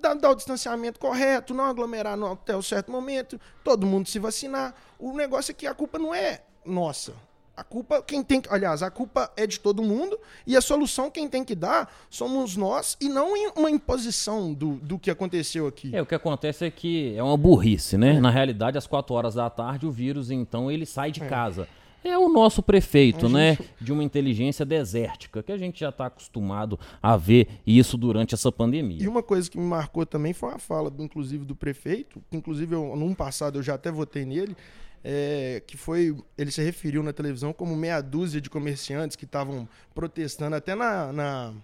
dar, 0.00 0.14
dar, 0.14 0.30
o 0.30 0.34
distanciamento 0.34 0.98
correto, 0.98 1.54
não 1.54 1.64
aglomerar 1.64 2.16
no, 2.16 2.32
até 2.32 2.56
o 2.56 2.62
certo 2.62 2.90
momento, 2.90 3.40
todo 3.64 3.86
mundo 3.86 4.08
se 4.08 4.18
vacinar. 4.18 4.74
O 4.98 5.12
negócio 5.12 5.50
é 5.50 5.54
que 5.54 5.66
a 5.66 5.74
culpa 5.74 5.98
não 5.98 6.14
é 6.14 6.42
nossa. 6.64 7.12
A 7.54 7.62
culpa, 7.62 8.00
quem 8.00 8.22
tem 8.22 8.40
aliás, 8.48 8.82
a 8.82 8.90
culpa 8.90 9.30
é 9.36 9.46
de 9.46 9.60
todo 9.60 9.82
mundo 9.82 10.18
e 10.46 10.56
a 10.56 10.60
solução 10.62 11.10
quem 11.10 11.28
tem 11.28 11.44
que 11.44 11.54
dar 11.54 11.92
somos 12.08 12.56
nós 12.56 12.96
e 12.98 13.10
não 13.10 13.34
uma 13.54 13.70
imposição 13.70 14.54
do, 14.54 14.76
do 14.76 14.98
que 14.98 15.10
aconteceu 15.10 15.66
aqui. 15.66 15.94
É, 15.94 16.00
o 16.00 16.06
que 16.06 16.14
acontece 16.14 16.64
é 16.64 16.70
que 16.70 17.14
é 17.14 17.22
uma 17.22 17.36
burrice, 17.36 17.98
né? 17.98 18.16
É. 18.16 18.20
Na 18.20 18.30
realidade, 18.30 18.78
às 18.78 18.86
quatro 18.86 19.14
horas 19.14 19.34
da 19.34 19.50
tarde, 19.50 19.84
o 19.84 19.90
vírus, 19.90 20.30
então, 20.30 20.70
ele 20.70 20.86
sai 20.86 21.12
de 21.12 21.22
é. 21.22 21.28
casa 21.28 21.68
é 22.04 22.18
o 22.18 22.28
nosso 22.28 22.62
prefeito, 22.62 23.28
né? 23.28 23.56
De 23.80 23.92
uma 23.92 24.02
inteligência 24.02 24.64
desértica, 24.64 25.42
que 25.42 25.52
a 25.52 25.56
gente 25.56 25.80
já 25.80 25.90
está 25.90 26.06
acostumado 26.06 26.78
a 27.02 27.16
ver 27.16 27.48
isso 27.66 27.96
durante 27.96 28.34
essa 28.34 28.50
pandemia. 28.50 29.02
E 29.02 29.08
uma 29.08 29.22
coisa 29.22 29.50
que 29.50 29.58
me 29.58 29.64
marcou 29.64 30.04
também 30.04 30.32
foi 30.32 30.52
a 30.52 30.58
fala, 30.58 30.92
inclusive, 30.98 31.44
do 31.44 31.54
prefeito, 31.54 32.22
que 32.30 32.36
inclusive 32.36 32.74
eu, 32.74 32.96
num 32.96 33.14
passado 33.14 33.58
eu 33.58 33.62
já 33.62 33.74
até 33.74 33.90
votei 33.90 34.24
nele, 34.24 34.56
é, 35.04 35.62
que 35.66 35.76
foi, 35.76 36.16
ele 36.38 36.50
se 36.50 36.62
referiu 36.62 37.02
na 37.02 37.12
televisão 37.12 37.52
como 37.52 37.74
meia 37.76 38.00
dúzia 38.00 38.40
de 38.40 38.48
comerciantes 38.48 39.16
que 39.16 39.24
estavam 39.24 39.68
protestando 39.94 40.54
até 40.54 40.74
na, 40.74 41.12
na 41.12 41.54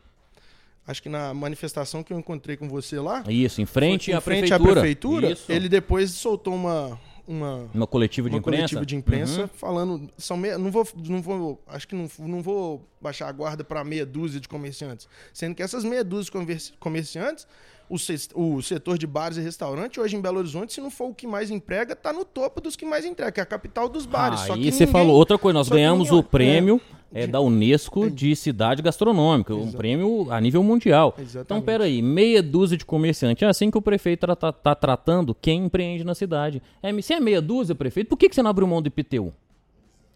acho 0.87 1.03
que 1.03 1.09
na 1.09 1.35
manifestação 1.35 2.03
que 2.03 2.13
eu 2.13 2.19
encontrei 2.19 2.57
com 2.57 2.69
você 2.69 2.99
lá. 2.99 3.23
Isso, 3.29 3.61
em 3.61 3.67
frente, 3.67 4.13
à, 4.13 4.21
frente 4.21 4.49
prefeitura. 4.49 4.71
à 4.71 4.75
prefeitura. 4.75 5.31
Isso. 5.33 5.53
Ele 5.53 5.69
depois 5.69 6.11
soltou 6.13 6.55
uma, 6.55 6.99
uma, 7.29 7.69
uma 7.75 7.87
coletiva 7.87 8.29
de 8.29 8.35
uma 8.35 8.41
imprensa, 8.41 8.59
coletiva 8.59 8.87
de 8.87 8.97
imprensa 8.97 9.43
uhum. 9.43 9.49
falando. 9.49 10.11
São 10.17 10.37
meia, 10.37 10.57
não 10.57 10.71
vou, 10.71 10.89
não 10.97 11.21
vou, 11.21 11.63
acho 11.67 11.87
que 11.87 11.95
não, 11.95 12.09
não 12.19 12.43
vou 12.43 12.89
baixar 13.01 13.29
a 13.29 13.33
guarda 13.33 13.63
para 13.63 13.85
meia 13.85 14.07
dúzia 14.07 14.41
de 14.41 14.49
comerciantes, 14.49 15.07
sendo 15.33 15.55
que 15.55 15.63
essas 15.63 15.85
meia 15.85 16.03
dúzia 16.03 16.33
de 16.33 16.73
comerciantes 16.81 17.47
o, 17.89 17.97
o 18.35 18.63
setor 18.63 18.99
de 18.99 19.07
bares 19.07 19.39
e 19.39 19.41
restaurantes 19.41 19.99
hoje 19.99 20.17
em 20.17 20.21
Belo 20.21 20.39
Horizonte, 20.39 20.73
se 20.73 20.81
não 20.81 20.91
for 20.91 21.11
o 21.11 21.15
que 21.15 21.27
mais 21.27 21.51
emprega, 21.51 21.95
está 21.95 22.13
no 22.13 22.25
topo 22.25 22.61
dos 22.61 22.77
que 22.77 22.85
mais 22.85 23.05
entrega, 23.05 23.33
que 23.33 23.41
é 23.41 23.43
a 23.43 23.47
capital 23.47 23.89
dos 23.89 24.05
bares. 24.05 24.41
Ah, 24.51 24.57
e 24.57 24.71
você 24.71 24.87
falou 24.87 25.17
outra 25.17 25.39
coisa, 25.39 25.55
nós 25.55 25.69
ganhamos 25.69 26.11
o 26.11 26.23
prêmio 26.23 26.81
é, 26.93 26.98
é, 27.13 27.27
da 27.27 27.41
Unesco 27.41 28.11
de 28.11 28.35
cidade 28.37 28.83
gastronômica, 28.83 29.53
Exato. 29.53 29.69
um 29.69 29.73
prêmio 29.73 30.27
a 30.31 30.41
nível 30.41 30.63
mundial. 30.63 31.15
Exatamente. 31.19 31.45
Então, 31.45 31.63
peraí, 31.63 32.03
meia 32.03 32.43
dúzia 32.43 32.77
de 32.77 32.85
comerciantes, 32.85 33.43
é 33.43 33.47
assim 33.47 33.71
que 33.71 33.79
o 33.79 33.83
prefeito 33.83 34.25
está 34.25 34.37
tá, 34.37 34.53
tá 34.53 34.75
tratando 34.75 35.35
quem 35.35 35.65
empreende 35.65 36.05
na 36.05 36.15
cidade. 36.15 36.63
É, 36.83 37.01
se 37.01 37.15
é 37.15 37.21
meia 37.21 37.41
dúzia, 37.41 37.75
prefeito, 37.75 38.09
por 38.09 38.17
que, 38.17 38.29
que 38.29 38.35
você 38.35 38.43
não 38.43 38.51
abriu 38.51 38.67
mão 38.67 38.83
do 38.83 38.89
IPTU? 38.89 39.33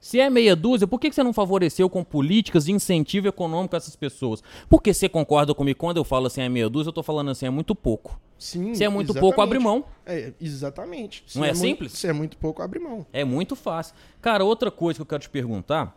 Se 0.02 0.18
é 0.18 0.28
meia 0.28 0.56
dúzia, 0.56 0.84
por 0.84 0.98
que 0.98 1.12
você 1.12 1.22
não 1.22 1.32
favoreceu 1.32 1.88
com 1.88 2.02
políticas 2.02 2.64
de 2.64 2.72
incentivo 2.72 3.28
econômico 3.28 3.76
a 3.76 3.78
essas 3.78 3.94
pessoas? 3.94 4.42
Porque 4.68 4.92
você 4.92 5.08
concorda 5.08 5.54
comigo 5.54 5.78
quando 5.78 5.98
eu 5.98 6.02
falo 6.02 6.26
assim 6.26 6.40
é 6.42 6.48
meia 6.48 6.68
dúzia, 6.68 6.88
eu 6.88 6.92
tô 6.92 7.04
falando 7.04 7.30
assim 7.30 7.46
é 7.46 7.50
muito 7.50 7.72
pouco. 7.72 8.20
Sim. 8.36 8.74
Se 8.74 8.82
é 8.82 8.88
muito 8.88 9.12
exatamente. 9.12 9.20
pouco, 9.20 9.40
abre 9.40 9.60
mão. 9.60 9.84
É, 10.04 10.32
exatamente. 10.40 11.22
Se 11.28 11.38
não 11.38 11.44
é, 11.44 11.50
é 11.50 11.54
simples? 11.54 11.92
Muito, 11.92 11.96
se 11.96 12.08
é 12.08 12.12
muito 12.12 12.36
pouco, 12.36 12.60
abre 12.60 12.80
mão. 12.80 13.06
É 13.12 13.22
muito 13.22 13.54
fácil. 13.54 13.94
Cara, 14.20 14.44
outra 14.44 14.72
coisa 14.72 14.98
que 14.98 15.02
eu 15.02 15.06
quero 15.06 15.22
te 15.22 15.30
perguntar, 15.30 15.96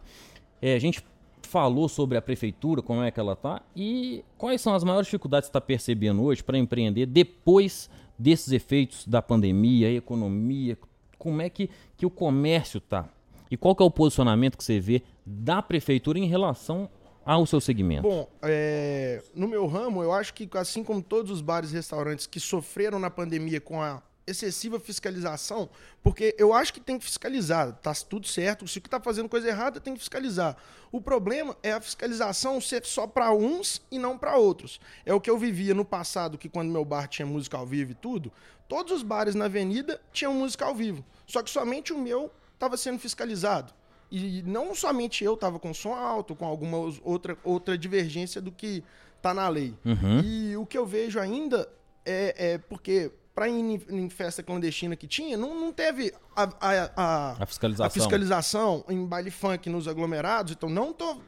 é, 0.62 0.76
a 0.76 0.80
gente 0.80 1.04
falou 1.42 1.88
sobre 1.88 2.18
a 2.18 2.22
prefeitura, 2.22 2.82
como 2.82 3.02
é 3.02 3.12
que 3.12 3.20
ela 3.20 3.36
tá, 3.36 3.62
e 3.76 4.24
quais 4.38 4.62
são 4.62 4.74
as 4.74 4.84
maiores 4.84 5.08
dificuldades 5.08 5.48
que 5.48 5.52
está 5.52 5.62
percebendo 5.62 6.24
hoje 6.24 6.44
para 6.44 6.58
empreender 6.58 7.06
depois 7.06 7.90
desses 8.18 8.52
efeitos 8.52 9.06
da 9.08 9.22
pandemia, 9.22 9.92
economia, 9.92 10.78
como 11.18 11.42
é 11.42 11.50
que, 11.50 11.70
que 11.98 12.06
o 12.06 12.10
comércio 12.10 12.80
tá? 12.80 13.08
E 13.50 13.56
qual 13.58 13.76
que 13.76 13.84
é 13.84 13.86
o 13.86 13.92
posicionamento 13.92 14.58
que 14.58 14.64
você 14.64 14.80
vê 14.80 15.02
da 15.26 15.62
prefeitura 15.62 16.18
em 16.18 16.26
relação 16.26 16.90
ao 17.26 17.46
seu 17.46 17.62
segmento? 17.62 18.04
Bom, 18.04 18.28
é, 18.42 19.24
no 19.34 19.48
meu 19.48 19.66
ramo, 19.66 20.04
eu 20.04 20.12
acho 20.12 20.34
que 20.34 20.50
assim 20.58 20.84
como 20.84 21.02
todos 21.02 21.32
os 21.32 21.42
bares 21.42 21.72
e 21.72 21.76
restaurantes 21.76 22.28
que 22.28 22.40
sofreram 22.40 23.00
na 23.00 23.10
pandemia 23.10 23.62
com 23.62 23.82
a 23.82 24.02
excessiva 24.28 24.80
fiscalização, 24.80 25.70
porque 26.02 26.36
eu 26.38 26.54
acho 26.54 26.74
que 26.74 26.80
tem 26.80 26.98
que 26.98 27.06
fiscalizar, 27.06 27.74
tá 27.74 27.94
tudo 27.94 28.28
certo, 28.28 28.68
se 28.68 28.80
o 28.80 28.82
que 28.82 28.88
está 28.88 29.00
fazendo 29.00 29.30
coisa 29.30 29.48
errada 29.48 29.80
tem 29.80 29.94
que 29.94 30.00
fiscalizar. 30.00 30.58
O 30.92 31.00
problema 31.00 31.56
é 31.62 31.74
a 31.74 31.82
fiscalização 31.82 32.60
ser 32.60 32.86
só 32.86 33.06
para 33.06 33.32
uns 33.34 33.82
e 33.92 34.00
não 34.00 34.18
para 34.18 34.38
outros. 34.38 34.80
É 35.06 35.14
o 35.14 35.22
que 35.22 35.30
eu 35.30 35.38
vivia 35.38 35.74
no 35.74 35.86
passado, 35.86 36.38
que 36.38 36.50
quando 36.50 36.72
meu 36.72 36.86
bar 36.86 37.08
tinha 37.08 37.26
música 37.26 37.58
ao 37.58 37.66
vivo 37.66 37.92
e 37.92 37.96
tudo, 37.96 38.32
todos 38.68 38.92
os 38.92 39.04
bares 39.04 39.36
na 39.36 39.46
avenida 39.46 40.02
tinham 40.12 40.34
música 40.34 40.66
ao 40.66 40.74
vivo, 40.74 41.06
só 41.28 41.44
que 41.44 41.50
somente 41.50 41.94
o 41.94 41.98
meu 41.98 42.32
estava 42.54 42.78
sendo 42.78 43.00
fiscalizado. 43.00 43.74
E 44.12 44.42
não 44.44 44.74
somente 44.74 45.24
eu 45.24 45.34
estava 45.34 45.60
com 45.60 45.74
som 45.74 45.94
alto, 45.94 46.36
com 46.36 46.46
alguma 46.46 46.78
outra, 47.04 47.38
outra 47.44 47.78
divergência 47.78 48.40
do 48.40 48.52
que 48.52 48.84
está 49.18 49.34
na 49.34 49.50
lei. 49.50 49.74
Uhum. 49.84 50.22
E 50.24 50.56
o 50.56 50.66
que 50.66 50.78
eu 50.78 50.86
vejo 50.86 51.20
ainda 51.20 51.68
é, 52.06 52.54
é 52.54 52.58
porque 52.58 53.12
para 53.36 53.50
ir 53.50 53.60
em, 53.60 53.82
em, 53.90 54.10
festa 54.10 54.42
clandestina 54.42 54.96
que 54.96 55.06
tinha, 55.06 55.36
não, 55.36 55.54
não 55.54 55.74
teve 55.74 56.14
a, 56.34 56.44
a, 56.44 56.92
a, 56.96 57.44
a, 57.44 57.46
fiscalização. 57.46 57.86
a 57.86 57.90
fiscalização 57.90 58.86
em 58.88 59.06
baile 59.06 59.30
funk 59.30 59.70
nos 59.70 59.90
aglomerados. 59.90 60.54
Então 60.54 60.70
não 60.70 60.92
estou 60.92 61.22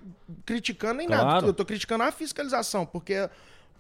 criticando 0.45 0.93
nem 0.95 1.07
claro. 1.07 1.25
nada. 1.25 1.45
Eu 1.45 1.51
estou 1.51 1.65
criticando 1.65 2.05
a 2.05 2.11
fiscalização, 2.11 2.85
porque 2.85 3.29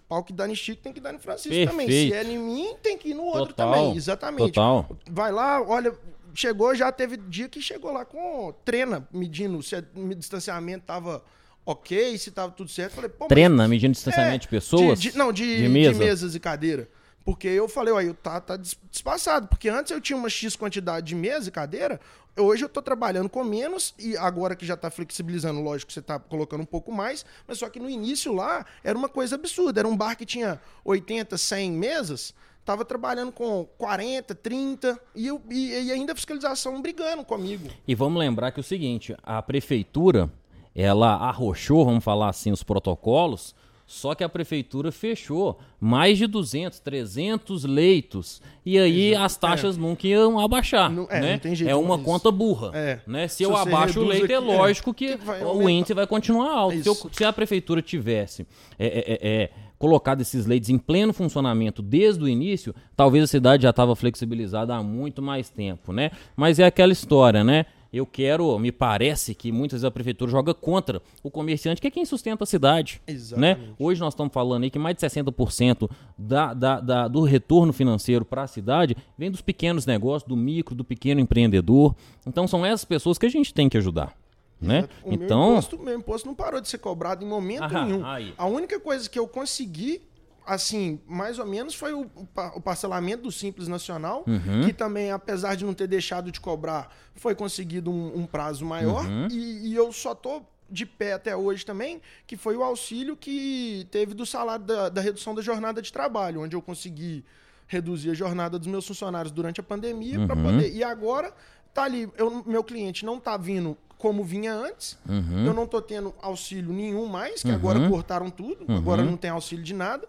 pau 0.09 0.21
que 0.25 0.33
dá 0.33 0.45
em 0.45 0.55
Chico 0.55 0.81
tem 0.81 0.91
que 0.91 0.99
dar 0.99 1.13
em 1.13 1.19
Francisco 1.19 1.49
Perfeito. 1.49 1.71
também. 1.71 1.87
Se 1.87 2.13
é 2.13 2.23
em 2.25 2.37
mim, 2.37 2.75
tem 2.83 2.97
que 2.97 3.11
ir 3.11 3.13
no 3.13 3.23
outro 3.23 3.53
Total. 3.53 3.71
também. 3.71 3.95
Exatamente. 3.95 4.51
Total. 4.51 4.89
Vai 5.09 5.31
lá, 5.31 5.61
olha, 5.61 5.93
chegou, 6.33 6.75
já 6.75 6.91
teve 6.91 7.15
dia 7.15 7.47
que 7.47 7.61
chegou 7.61 7.93
lá 7.93 8.03
com 8.03 8.53
treina, 8.65 9.07
medindo 9.09 9.63
se 9.63 9.73
o 9.95 10.13
distanciamento 10.13 10.85
tava 10.85 11.23
ok, 11.65 12.17
se 12.17 12.29
tava 12.31 12.51
tudo 12.51 12.69
certo. 12.69 12.95
Falei, 12.95 13.09
Pô, 13.09 13.27
treina, 13.27 13.69
medindo 13.69 13.93
distanciamento 13.93 14.35
é, 14.35 14.39
de 14.39 14.47
pessoas? 14.49 14.99
De, 14.99 15.11
de, 15.11 15.17
não, 15.17 15.31
de, 15.31 15.63
de, 15.63 15.69
mesa. 15.69 15.93
de, 15.93 15.99
mesas 15.99 16.35
e 16.35 16.39
cadeira. 16.41 16.89
Porque 17.27 17.49
eu 17.49 17.67
falei, 17.67 17.93
aí 17.93 18.13
tá, 18.13 18.39
tá 18.39 18.55
despassado. 18.55 19.49
Porque 19.49 19.67
antes 19.67 19.91
eu 19.91 19.99
tinha 19.99 20.15
uma 20.15 20.29
X 20.29 20.55
quantidade 20.55 21.07
de 21.07 21.13
mesa 21.13 21.49
e 21.49 21.51
cadeira, 21.51 21.99
hoje 22.39 22.63
eu 22.63 22.69
tô 22.69 22.81
trabalhando 22.81 23.27
com 23.27 23.43
menos, 23.43 23.93
e 23.99 24.15
agora 24.15 24.55
que 24.55 24.65
já 24.65 24.77
tá 24.77 24.89
flexibilizando, 24.89 25.59
lógico 25.59 25.91
você 25.91 26.01
tá 26.01 26.17
colocando 26.17 26.61
um 26.61 26.65
pouco 26.65 26.89
mais, 26.89 27.25
mas 27.45 27.57
só 27.57 27.67
que 27.67 27.81
no 27.81 27.89
início 27.89 28.33
lá 28.33 28.65
era 28.81 28.97
uma 28.97 29.09
coisa 29.09 29.35
absurda. 29.35 29.81
Era 29.81 29.89
um 29.89 29.97
bar 29.97 30.15
que 30.15 30.25
tinha 30.25 30.61
80, 30.85 31.37
100 31.37 31.71
mesas, 31.73 32.33
Tava 32.63 32.83
trabalhando 32.83 33.31
com 33.31 33.65
40, 33.77 34.35
30 34.35 34.99
e, 35.15 35.27
eu, 35.27 35.41
e, 35.49 35.69
e 35.69 35.91
ainda 35.91 36.11
a 36.11 36.15
fiscalização 36.15 36.81
brigando 36.81 37.23
comigo. 37.23 37.69
E 37.87 37.95
vamos 37.95 38.19
lembrar 38.19 38.51
que 38.51 38.59
é 38.59 38.61
o 38.61 38.63
seguinte, 38.63 39.15
a 39.23 39.41
prefeitura, 39.41 40.29
ela 40.75 41.13
arrochou, 41.15 41.85
vamos 41.85 42.03
falar 42.03 42.27
assim, 42.29 42.51
os 42.51 42.63
protocolos, 42.63 43.55
só 43.87 44.13
que 44.13 44.21
a 44.21 44.27
prefeitura 44.27 44.91
fechou 44.91 45.57
mais 45.79 46.17
de 46.17 46.27
200, 46.27 46.77
300 46.79 47.63
leitos. 47.63 48.41
E 48.65 48.77
aí 48.77 49.11
Exato. 49.11 49.25
as 49.25 49.37
taxas 49.37 49.77
é. 49.77 49.79
nunca 49.79 50.05
iam 50.05 50.37
abaixar. 50.37 50.91
Não, 50.91 51.07
é, 51.09 51.21
né? 51.21 51.41
é 51.65 51.73
uma 51.73 51.97
conta 51.97 52.29
burra. 52.29 52.71
É. 52.73 52.99
Né? 53.07 53.29
Se, 53.29 53.37
se 53.37 53.43
eu 53.43 53.55
abaixo 53.55 54.01
o 54.01 54.03
leito, 54.03 54.23
é 54.23 54.25
aqui, 54.25 54.33
é 54.33 54.39
lógico 54.39 54.93
que, 54.93 55.17
que 55.17 55.43
o 55.45 55.69
índice 55.69 55.93
vai 55.93 56.05
continuar 56.05 56.51
alto. 56.51 56.83
Se, 56.83 56.89
eu, 56.89 56.95
se, 57.09 57.23
a 57.23 57.31
prefeitura 57.31 57.81
tivesse 57.81 58.45
é, 58.77 59.19
é 59.21 59.49
colocado 59.79 60.21
esses 60.21 60.45
leitos 60.45 60.69
em 60.69 60.77
pleno 60.77 61.13
funcionamento 61.13 61.81
desde 61.81 62.23
o 62.23 62.27
início, 62.27 62.75
talvez 62.95 63.23
a 63.23 63.27
cidade 63.27 63.63
já 63.63 63.69
estava 63.69 63.95
flexibilizada 63.95 64.75
há 64.75 64.83
muito 64.83 65.21
mais 65.21 65.49
tempo, 65.49 65.93
né? 65.93 66.11
Mas 66.35 66.59
é 66.59 66.65
aquela 66.65 66.91
história, 66.91 67.43
né? 67.43 67.65
Eu 67.97 68.05
quero, 68.05 68.57
me 68.59 68.71
parece 68.71 69.33
que 69.33 69.51
muitas 69.51 69.77
vezes 69.77 69.85
a 69.85 69.89
prefeitura 69.91 70.29
joga 70.29 70.53
contra 70.53 71.01
o 71.23 71.31
comerciante, 71.31 71.81
que 71.81 71.87
é 71.87 71.91
quem 71.91 72.05
sustenta 72.05 72.43
a 72.43 72.47
cidade. 72.47 73.01
Né? 73.07 73.13
Exatamente. 73.13 73.59
Né? 73.59 73.75
Hoje 73.79 73.99
nós 73.99 74.13
estamos 74.13 74.31
falando 74.31 74.63
aí 74.63 74.69
que 74.69 74.77
mais 74.77 74.95
de 74.95 75.01
60% 75.01 75.89
da, 76.17 76.53
da, 76.53 76.79
da, 76.79 77.07
do 77.07 77.21
retorno 77.21 77.73
financeiro 77.73 78.23
para 78.23 78.43
a 78.43 78.47
cidade 78.47 78.95
vem 79.17 79.31
dos 79.31 79.41
pequenos 79.41 79.85
negócios, 79.87 80.29
do 80.29 80.37
micro, 80.37 80.75
do 80.75 80.83
pequeno 80.83 81.19
empreendedor. 81.19 81.95
Então 82.25 82.47
são 82.47 82.63
essas 82.63 82.85
pessoas 82.85 83.17
que 83.17 83.25
a 83.25 83.29
gente 83.29 83.51
tem 83.51 83.67
que 83.67 83.77
ajudar. 83.77 84.15
Né? 84.61 84.87
O 85.03 85.13
então... 85.13 85.39
meu, 85.39 85.51
imposto, 85.53 85.79
meu 85.79 85.97
imposto 85.97 86.27
não 86.27 86.35
parou 86.35 86.61
de 86.61 86.67
ser 86.67 86.77
cobrado 86.77 87.25
em 87.25 87.27
momento 87.27 87.63
Aham, 87.63 87.85
nenhum. 87.85 88.05
Aí. 88.05 88.33
A 88.37 88.45
única 88.45 88.79
coisa 88.79 89.09
que 89.09 89.17
eu 89.17 89.27
consegui, 89.27 90.01
assim, 90.47 90.99
mais 91.05 91.37
ou 91.37 91.45
menos, 91.45 91.75
foi 91.75 91.93
o, 91.93 92.09
o 92.55 92.61
parcelamento 92.61 93.23
do 93.23 93.31
Simples 93.31 93.67
Nacional, 93.67 94.23
uhum. 94.25 94.65
que 94.65 94.71
também, 94.71 95.11
apesar 95.11 95.55
de 95.55 95.65
não 95.65 95.73
ter 95.73 95.87
deixado 95.87 96.31
de 96.31 96.39
cobrar, 96.39 96.95
foi 97.15 97.35
conseguido 97.35 97.91
um, 97.91 98.19
um 98.19 98.25
prazo 98.25 98.65
maior. 98.65 99.05
Uhum. 99.05 99.27
E, 99.29 99.67
e 99.67 99.75
eu 99.75 99.91
só 99.91 100.15
tô 100.15 100.41
de 100.69 100.85
pé 100.85 101.13
até 101.13 101.35
hoje 101.35 101.65
também, 101.65 102.01
que 102.25 102.37
foi 102.37 102.55
o 102.55 102.63
auxílio 102.63 103.15
que 103.15 103.87
teve 103.91 104.13
do 104.13 104.25
salário 104.25 104.65
da, 104.65 104.89
da 104.89 105.01
redução 105.01 105.35
da 105.35 105.41
jornada 105.41 105.81
de 105.81 105.91
trabalho, 105.91 106.41
onde 106.41 106.55
eu 106.55 106.61
consegui 106.61 107.23
reduzir 107.67 108.11
a 108.11 108.13
jornada 108.13 108.57
dos 108.57 108.67
meus 108.67 108.87
funcionários 108.87 109.31
durante 109.31 109.59
a 109.59 109.63
pandemia 109.63 110.19
uhum. 110.19 110.27
para 110.27 110.35
poder. 110.35 110.73
E 110.73 110.83
agora 110.83 111.33
tá 111.73 111.83
ali, 111.83 112.09
eu, 112.17 112.43
meu 112.45 112.63
cliente 112.63 113.05
não 113.05 113.19
tá 113.19 113.35
vindo 113.35 113.77
como 113.97 114.23
vinha 114.23 114.53
antes. 114.53 114.97
Uhum. 115.07 115.45
Eu 115.45 115.53
não 115.53 115.63
estou 115.63 115.81
tendo 115.81 116.13
auxílio 116.21 116.71
nenhum 116.71 117.07
mais, 117.07 117.41
que 117.41 117.49
uhum. 117.49 117.55
agora 117.55 117.89
cortaram 117.89 118.29
tudo, 118.29 118.65
uhum. 118.67 118.77
agora 118.77 119.03
não 119.03 119.17
tem 119.17 119.29
auxílio 119.29 119.63
de 119.63 119.73
nada. 119.73 120.07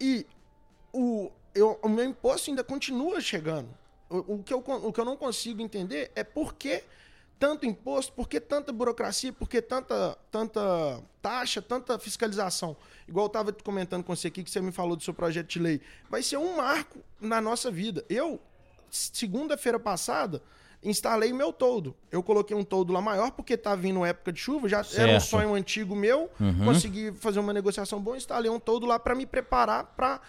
E 0.00 0.26
o, 0.92 1.30
eu, 1.54 1.78
o 1.82 1.88
meu 1.88 2.04
imposto 2.04 2.50
ainda 2.50 2.64
continua 2.64 3.20
chegando. 3.20 3.68
O, 4.08 4.34
o, 4.34 4.42
que 4.42 4.52
eu, 4.52 4.58
o 4.58 4.92
que 4.92 5.00
eu 5.00 5.04
não 5.04 5.16
consigo 5.16 5.60
entender 5.60 6.10
é 6.14 6.24
por 6.24 6.54
que 6.54 6.82
tanto 7.38 7.64
imposto, 7.66 8.12
por 8.12 8.28
que 8.28 8.40
tanta 8.40 8.72
burocracia, 8.72 9.32
por 9.32 9.48
que 9.48 9.62
tanta, 9.62 10.18
tanta 10.30 11.02
taxa, 11.22 11.62
tanta 11.62 11.98
fiscalização. 11.98 12.76
Igual 13.06 13.26
eu 13.26 13.28
estava 13.28 13.52
comentando 13.52 14.02
com 14.02 14.14
você 14.14 14.28
aqui, 14.28 14.42
que 14.42 14.50
você 14.50 14.60
me 14.60 14.72
falou 14.72 14.96
do 14.96 15.02
seu 15.02 15.14
projeto 15.14 15.46
de 15.46 15.58
lei. 15.58 15.80
Vai 16.10 16.22
ser 16.22 16.36
um 16.36 16.56
marco 16.56 16.98
na 17.20 17.40
nossa 17.40 17.70
vida. 17.70 18.04
Eu, 18.08 18.40
segunda-feira 18.90 19.78
passada, 19.78 20.42
instalei 20.82 21.32
meu 21.32 21.52
toldo. 21.52 21.94
Eu 22.10 22.22
coloquei 22.22 22.56
um 22.56 22.64
toldo 22.64 22.92
lá 22.92 23.00
maior 23.00 23.30
porque 23.30 23.56
tá 23.56 23.74
vindo 23.74 24.04
época 24.04 24.32
de 24.32 24.40
chuva, 24.40 24.68
já 24.68 24.82
certo. 24.82 25.08
era 25.08 25.16
um 25.16 25.20
sonho 25.20 25.54
antigo 25.54 25.94
meu, 25.94 26.30
uhum. 26.40 26.64
consegui 26.64 27.12
fazer 27.12 27.40
uma 27.40 27.52
negociação 27.52 28.00
boa, 28.00 28.16
instalei 28.16 28.50
um 28.50 28.60
toldo 28.60 28.86
lá 28.86 28.98
para 28.98 29.14
me 29.14 29.26
preparar 29.26 29.84
para 29.96 30.20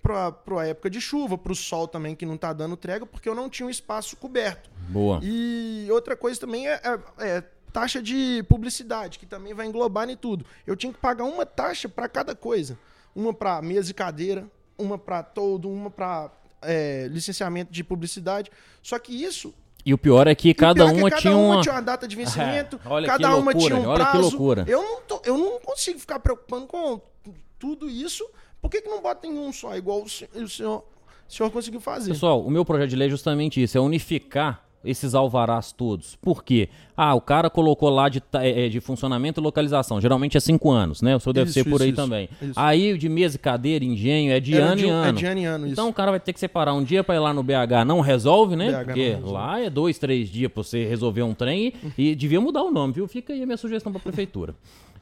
para 0.00 0.32
a 0.60 0.66
época 0.66 0.88
de 0.88 1.00
chuva, 1.00 1.36
para 1.36 1.52
o 1.52 1.56
sol 1.56 1.86
também 1.86 2.14
que 2.14 2.24
não 2.24 2.36
está 2.36 2.52
dando 2.52 2.76
trégua, 2.76 3.06
porque 3.06 3.28
eu 3.28 3.34
não 3.34 3.50
tinha 3.50 3.66
um 3.66 3.70
espaço 3.70 4.16
coberto. 4.16 4.70
Boa. 4.88 5.20
E 5.22 5.86
outra 5.90 6.16
coisa 6.16 6.40
também 6.40 6.66
é, 6.66 6.80
é, 6.82 7.00
é 7.18 7.44
taxa 7.72 8.00
de 8.00 8.42
publicidade, 8.48 9.18
que 9.18 9.26
também 9.26 9.52
vai 9.52 9.66
englobar 9.66 10.08
em 10.08 10.16
tudo. 10.16 10.46
Eu 10.66 10.76
tinha 10.76 10.92
que 10.92 10.98
pagar 10.98 11.24
uma 11.24 11.44
taxa 11.44 11.88
para 11.88 12.08
cada 12.08 12.34
coisa. 12.34 12.78
Uma 13.14 13.34
para 13.34 13.60
mesa 13.60 13.90
e 13.90 13.94
cadeira, 13.94 14.48
uma 14.78 14.96
para 14.96 15.22
todo, 15.22 15.68
uma 15.68 15.90
para 15.90 16.30
é, 16.62 17.08
licenciamento 17.10 17.72
de 17.72 17.82
publicidade. 17.84 18.50
Só 18.82 18.98
que 18.98 19.12
isso 19.12 19.52
e 19.88 19.94
o 19.94 19.96
pior 19.96 20.26
é 20.26 20.34
que 20.34 20.52
cada 20.52 20.82
é 20.82 20.84
uma 20.84 21.08
cada 21.08 21.22
tinha 21.22 21.34
uma... 21.34 21.62
tinha 21.62 21.74
uma 21.74 21.80
data 21.80 22.06
de 22.06 22.14
vencimento, 22.14 22.78
é, 22.84 23.06
cada 23.06 23.34
uma 23.36 23.54
tinha 23.54 23.74
um 23.74 23.88
olha 23.88 24.04
prazo. 24.04 24.10
Que 24.10 24.18
loucura. 24.18 24.64
Eu 24.68 24.82
não, 24.82 25.00
tô, 25.00 25.22
eu 25.24 25.38
não 25.38 25.58
consigo 25.60 25.98
ficar 25.98 26.18
preocupando 26.18 26.66
com 26.66 27.00
tudo 27.58 27.88
isso. 27.88 28.28
Por 28.60 28.70
que, 28.70 28.82
que 28.82 28.88
não 28.90 29.00
bota 29.00 29.26
em 29.26 29.38
um 29.38 29.50
só, 29.50 29.74
igual 29.74 30.02
o 30.02 30.06
senhor, 30.06 30.84
o 31.26 31.32
senhor 31.32 31.50
conseguiu 31.50 31.80
fazer? 31.80 32.12
Pessoal, 32.12 32.44
o 32.44 32.50
meu 32.50 32.66
projeto 32.66 32.90
de 32.90 32.96
lei 32.96 33.08
é 33.08 33.10
justamente 33.10 33.62
isso, 33.62 33.78
é 33.78 33.80
unificar 33.80 34.67
esses 34.84 35.14
alvarás 35.14 35.72
todos. 35.72 36.16
Por 36.16 36.42
quê? 36.44 36.68
Ah, 36.96 37.14
o 37.14 37.20
cara 37.20 37.50
colocou 37.50 37.90
lá 37.90 38.08
de, 38.08 38.22
é, 38.34 38.68
de 38.68 38.80
funcionamento 38.80 39.40
e 39.40 39.42
localização. 39.42 40.00
Geralmente 40.00 40.36
é 40.36 40.40
cinco 40.40 40.70
anos, 40.70 41.02
né? 41.02 41.14
O 41.16 41.20
senhor 41.20 41.32
deve 41.32 41.50
Isso, 41.50 41.54
ser 41.54 41.64
por 41.64 41.76
isso, 41.76 41.82
aí 41.84 41.88
isso, 41.90 41.96
também. 41.96 42.28
Aí 42.56 42.92
o 42.92 42.98
de 42.98 43.08
mesa 43.08 43.36
e 43.36 43.38
cadeira, 43.38 43.84
engenho, 43.84 44.32
é 44.32 44.40
de 44.40 44.54
Era 44.54 44.66
ano 44.66 44.76
de- 44.76 44.86
em 44.86 44.90
é 44.90 44.92
ano. 44.92 45.18
de 45.18 45.26
ano 45.26 45.40
em 45.40 45.44
ano. 45.44 45.66
Então 45.68 45.88
o 45.88 45.92
cara 45.92 46.10
vai 46.12 46.20
ter 46.20 46.32
que 46.32 46.40
separar 46.40 46.74
um 46.74 46.82
dia 46.82 47.02
pra 47.04 47.14
ir 47.14 47.18
lá 47.20 47.32
no 47.34 47.42
BH. 47.42 47.84
Não 47.86 48.00
resolve, 48.00 48.56
né? 48.56 48.70
BH 48.70 48.84
Porque 48.84 49.08
resolve. 49.10 49.32
lá 49.32 49.60
é 49.60 49.68
dois, 49.70 49.98
três 49.98 50.28
dias 50.28 50.50
pra 50.50 50.62
você 50.62 50.84
resolver 50.86 51.22
um 51.22 51.34
trem 51.34 51.72
e, 51.96 52.10
e 52.10 52.14
devia 52.14 52.40
mudar 52.40 52.62
o 52.62 52.70
nome, 52.70 52.92
viu? 52.94 53.06
Fica 53.08 53.32
aí 53.32 53.42
a 53.42 53.46
minha 53.46 53.56
sugestão 53.58 53.92
pra 53.92 54.00
prefeitura. 54.00 54.54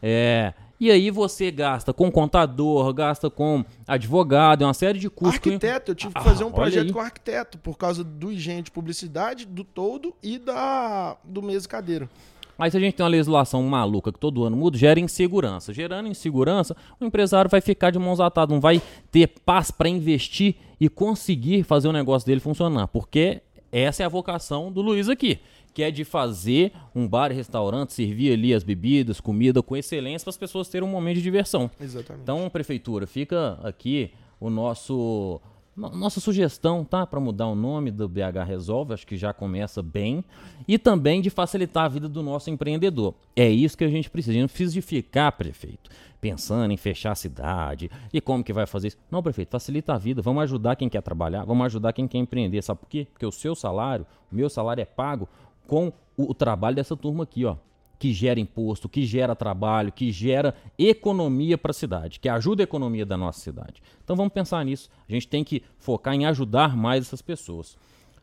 É. 0.02 0.52
E 0.78 0.90
aí 0.90 1.10
você 1.10 1.50
gasta 1.50 1.92
com 1.92 2.10
contador, 2.10 2.92
gasta 2.92 3.30
com 3.30 3.64
advogado, 3.86 4.62
é 4.62 4.66
uma 4.66 4.74
série 4.74 4.98
de 4.98 5.08
custos. 5.08 5.36
Arquiteto, 5.36 5.90
eu 5.92 5.94
tive 5.94 6.12
que 6.12 6.20
Ah, 6.20 6.24
fazer 6.24 6.44
um 6.44 6.48
olha 6.48 6.54
projeto 6.54 6.86
aí. 6.86 6.92
com 6.92 7.00
arquiteto, 7.00 7.58
por 7.58 7.78
causa 7.78 8.04
do 8.04 8.30
higiene 8.30 8.62
de 8.62 8.70
publicidade, 8.70 9.46
do 9.46 9.64
todo 9.64 10.12
e 10.22 10.38
da 10.38 11.16
do 11.24 11.40
mesa 11.42 11.64
e 11.64 11.68
cadeira. 11.68 12.10
Aí 12.58 12.70
se 12.70 12.76
a 12.76 12.80
gente 12.80 12.94
tem 12.94 13.04
uma 13.04 13.10
legislação 13.10 13.62
maluca 13.64 14.10
que 14.10 14.18
todo 14.18 14.44
ano 14.44 14.56
muda, 14.56 14.78
gera 14.78 14.98
insegurança. 14.98 15.74
Gerando 15.74 16.08
insegurança, 16.08 16.74
o 16.98 17.04
empresário 17.04 17.50
vai 17.50 17.60
ficar 17.60 17.90
de 17.90 17.98
mãos 17.98 18.18
atadas, 18.18 18.54
não 18.54 18.60
vai 18.62 18.80
ter 19.10 19.26
paz 19.44 19.70
para 19.70 19.88
investir 19.90 20.56
e 20.80 20.88
conseguir 20.88 21.64
fazer 21.64 21.88
o 21.88 21.92
negócio 21.92 22.26
dele 22.26 22.40
funcionar. 22.40 22.86
Porque 22.88 23.42
essa 23.70 24.02
é 24.02 24.06
a 24.06 24.08
vocação 24.08 24.70
do 24.72 24.80
Luiz 24.80 25.08
aqui, 25.08 25.38
que 25.74 25.82
é 25.82 25.90
de 25.90 26.04
fazer 26.04 26.72
um 26.94 27.06
bar 27.06 27.30
e 27.30 27.34
restaurante, 27.34 27.92
servir 27.92 28.32
ali 28.32 28.54
as 28.54 28.62
bebidas, 28.62 29.20
comida 29.20 29.62
com 29.62 29.76
excelência 29.76 30.24
para 30.24 30.30
as 30.30 30.36
pessoas 30.38 30.68
terem 30.68 30.88
um 30.88 30.90
momento 30.90 31.16
de 31.16 31.22
diversão. 31.22 31.70
Exatamente. 31.80 32.22
Então, 32.22 32.48
prefeitura, 32.48 33.06
fica 33.06 33.58
aqui 33.62 34.10
o 34.40 34.48
nosso 34.48 35.40
no- 35.40 35.40
nossa 35.76 36.20
sugestão, 36.20 36.82
tá, 36.84 37.06
para 37.06 37.20
mudar 37.20 37.46
o 37.48 37.54
nome 37.54 37.90
do 37.90 38.08
BH 38.08 38.44
Resolve, 38.46 38.94
acho 38.94 39.06
que 39.06 39.16
já 39.16 39.34
começa 39.34 39.82
bem, 39.82 40.24
e 40.66 40.78
também 40.78 41.20
de 41.20 41.28
facilitar 41.28 41.84
a 41.84 41.88
vida 41.88 42.08
do 42.08 42.22
nosso 42.22 42.48
empreendedor. 42.48 43.14
É 43.36 43.46
isso 43.46 43.76
que 43.76 43.84
a 43.84 43.88
gente 43.88 44.08
precisa. 44.08 44.38
Não 44.38 44.48
precisa 44.48 44.72
de 44.72 44.80
ficar, 44.80 45.30
prefeito, 45.32 45.90
pensando 46.18 46.72
em 46.72 46.76
fechar 46.78 47.12
a 47.12 47.14
cidade 47.14 47.90
e 48.10 48.22
como 48.22 48.42
que 48.42 48.54
vai 48.54 48.66
fazer 48.66 48.88
isso. 48.88 48.98
Não, 49.10 49.22
prefeito, 49.22 49.50
facilita 49.50 49.92
a 49.92 49.98
vida. 49.98 50.22
Vamos 50.22 50.42
ajudar 50.44 50.76
quem 50.76 50.88
quer 50.88 51.02
trabalhar, 51.02 51.44
vamos 51.44 51.66
ajudar 51.66 51.92
quem 51.92 52.08
quer 52.08 52.18
empreender. 52.18 52.62
Sabe 52.62 52.80
por 52.80 52.88
quê? 52.88 53.06
Porque 53.12 53.26
o 53.26 53.32
seu 53.32 53.54
salário, 53.54 54.06
o 54.32 54.34
meu 54.34 54.48
salário 54.48 54.80
é 54.80 54.86
pago 54.86 55.28
com 55.66 55.92
o 56.16 56.32
trabalho 56.32 56.76
dessa 56.76 56.96
turma 56.96 57.24
aqui, 57.24 57.44
ó 57.44 57.56
que 57.98 58.12
gera 58.12 58.38
imposto, 58.38 58.88
que 58.88 59.06
gera 59.06 59.34
trabalho, 59.34 59.92
que 59.92 60.12
gera 60.12 60.54
economia 60.78 61.56
para 61.56 61.70
a 61.70 61.74
cidade, 61.74 62.20
que 62.20 62.28
ajuda 62.28 62.62
a 62.62 62.64
economia 62.64 63.06
da 63.06 63.16
nossa 63.16 63.40
cidade. 63.40 63.82
Então 64.04 64.16
vamos 64.16 64.32
pensar 64.32 64.64
nisso. 64.64 64.88
A 65.08 65.12
gente 65.12 65.28
tem 65.28 65.42
que 65.42 65.62
focar 65.78 66.14
em 66.14 66.26
ajudar 66.26 66.76
mais 66.76 67.06
essas 67.06 67.22
pessoas. 67.22 67.76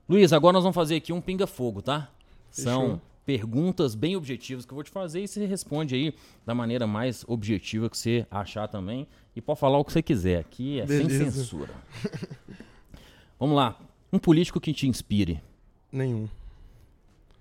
Luiz, 0.08 0.34
agora 0.34 0.54
nós 0.54 0.64
vamos 0.64 0.76
fazer 0.76 0.96
aqui 0.96 1.14
um 1.14 1.22
pinga-fogo, 1.22 1.82
tá? 1.82 2.10
São 2.52 2.82
Fechou. 2.82 3.02
perguntas 3.26 3.96
bem 3.96 4.16
objetivas 4.16 4.66
que 4.66 4.72
eu 4.72 4.76
vou 4.76 4.84
te 4.84 4.92
fazer 4.92 5.24
e 5.24 5.28
você 5.28 5.46
responde 5.46 5.96
aí 5.96 6.14
da 6.46 6.54
maneira 6.54 6.86
mais 6.86 7.26
objetiva 7.28 7.90
que 7.90 7.98
você 7.98 8.28
achar 8.30 8.68
também. 8.68 9.08
E 9.36 9.42
pode 9.42 9.60
falar 9.60 9.78
o 9.80 9.86
que 9.86 9.92
você 9.92 10.02
quiser. 10.04 10.40
Aqui 10.40 10.80
é 10.80 10.86
sem 10.86 11.08
Beleza. 11.08 11.32
censura. 11.32 11.74
vamos 13.40 13.56
lá. 13.56 13.80
Um 14.12 14.20
político 14.20 14.60
que 14.60 14.74
te 14.74 14.88
inspire. 14.88 15.42
Nenhum. 15.92 16.28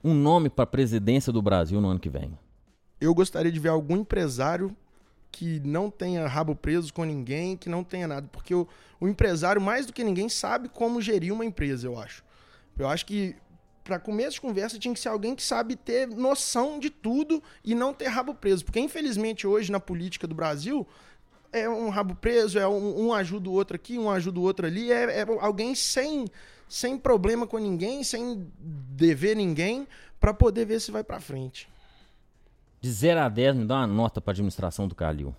Um 0.04 0.14
nome 0.14 0.50
para 0.50 0.64
a 0.64 0.66
presidência 0.66 1.32
do 1.32 1.40
Brasil 1.40 1.80
no 1.80 1.88
ano 1.88 2.00
que 2.00 2.10
vem. 2.10 2.36
Eu 3.00 3.14
gostaria 3.14 3.52
de 3.52 3.58
ver 3.60 3.68
algum 3.68 3.96
empresário 3.96 4.76
que 5.30 5.60
não 5.60 5.90
tenha 5.90 6.26
rabo 6.26 6.54
preso 6.54 6.92
com 6.92 7.04
ninguém, 7.04 7.56
que 7.56 7.68
não 7.68 7.82
tenha 7.82 8.06
nada, 8.06 8.28
porque 8.30 8.54
o, 8.54 8.68
o 9.00 9.08
empresário 9.08 9.60
mais 9.60 9.86
do 9.86 9.92
que 9.92 10.04
ninguém 10.04 10.28
sabe 10.28 10.68
como 10.68 11.00
gerir 11.00 11.32
uma 11.32 11.44
empresa, 11.44 11.86
eu 11.86 11.98
acho. 11.98 12.22
Eu 12.78 12.88
acho 12.88 13.06
que 13.06 13.34
para 13.82 13.98
começo 13.98 14.34
de 14.34 14.40
conversa 14.40 14.78
tinha 14.78 14.94
que 14.94 15.00
ser 15.00 15.08
alguém 15.08 15.34
que 15.34 15.42
sabe 15.42 15.74
ter 15.74 16.06
noção 16.06 16.78
de 16.78 16.90
tudo 16.90 17.42
e 17.64 17.74
não 17.74 17.92
ter 17.92 18.08
rabo 18.08 18.34
preso, 18.34 18.64
porque 18.64 18.78
infelizmente 18.78 19.46
hoje 19.46 19.72
na 19.72 19.80
política 19.80 20.26
do 20.26 20.34
Brasil 20.34 20.86
é 21.52 21.68
um 21.68 21.88
rabo 21.90 22.14
preso, 22.14 22.58
é 22.58 22.66
um, 22.66 23.06
um 23.06 23.12
ajuda 23.12 23.48
o 23.48 23.52
outro 23.52 23.76
aqui, 23.76 23.98
um 23.98 24.10
ajuda 24.10 24.38
o 24.38 24.42
outro 24.42 24.66
ali, 24.66 24.90
é, 24.90 25.20
é 25.20 25.26
alguém 25.40 25.74
sem 25.74 26.26
sem 26.72 26.96
problema 26.96 27.46
com 27.46 27.58
ninguém, 27.58 28.02
sem 28.02 28.50
dever 28.58 29.36
ninguém, 29.36 29.86
para 30.18 30.32
poder 30.32 30.64
ver 30.64 30.80
se 30.80 30.90
vai 30.90 31.04
para 31.04 31.20
frente. 31.20 31.68
De 32.80 32.90
0 32.90 33.20
a 33.20 33.28
10, 33.28 33.56
me 33.56 33.66
dá 33.66 33.80
uma 33.80 33.86
nota 33.86 34.22
para 34.22 34.32
administração 34.32 34.88
do 34.88 34.94
Calil. 34.94 35.36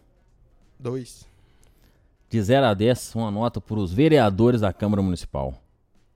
Dois. 0.78 1.26
De 2.30 2.40
0 2.40 2.68
a 2.68 2.74
10, 2.76 3.16
uma 3.16 3.32
nota 3.32 3.60
para 3.60 3.80
os 3.80 3.92
vereadores 3.92 4.62
da 4.62 4.72
Câmara 4.72 5.02
Municipal. 5.02 5.60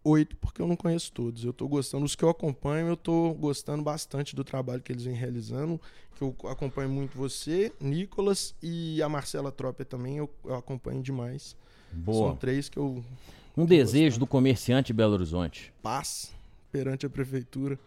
Oito, 0.03 0.37
porque 0.37 0.61
eu 0.61 0.67
não 0.67 0.75
conheço 0.75 1.11
todos. 1.11 1.43
Eu 1.43 1.51
tô 1.51 1.67
gostando, 1.67 2.05
os 2.05 2.15
que 2.15 2.23
eu 2.23 2.29
acompanho, 2.29 2.87
eu 2.87 2.95
tô 2.95 3.33
gostando 3.33 3.81
bastante 3.81 4.35
do 4.35 4.43
trabalho 4.43 4.83
que 4.83 4.91
eles 4.91 5.03
vêm 5.03 5.15
realizando. 5.15 5.81
Que 6.15 6.21
eu 6.21 6.35
acompanho 6.47 6.89
muito 6.89 7.17
você, 7.17 7.73
Nicolas 7.81 8.53
e 8.61 9.01
a 9.01 9.09
Marcela 9.09 9.51
Trópia 9.51 9.83
também, 9.83 10.17
eu, 10.17 10.29
eu 10.45 10.53
acompanho 10.53 11.01
demais. 11.01 11.55
São 11.91 12.01
Boa. 12.03 12.35
três 12.35 12.69
que 12.69 12.77
eu 12.77 13.03
Um 13.57 13.65
desejo 13.65 14.19
do 14.19 14.27
comerciante 14.27 14.87
de 14.87 14.93
Belo 14.93 15.13
Horizonte. 15.13 15.73
paz 15.81 16.31
perante 16.71 17.07
a 17.07 17.09
prefeitura, 17.09 17.79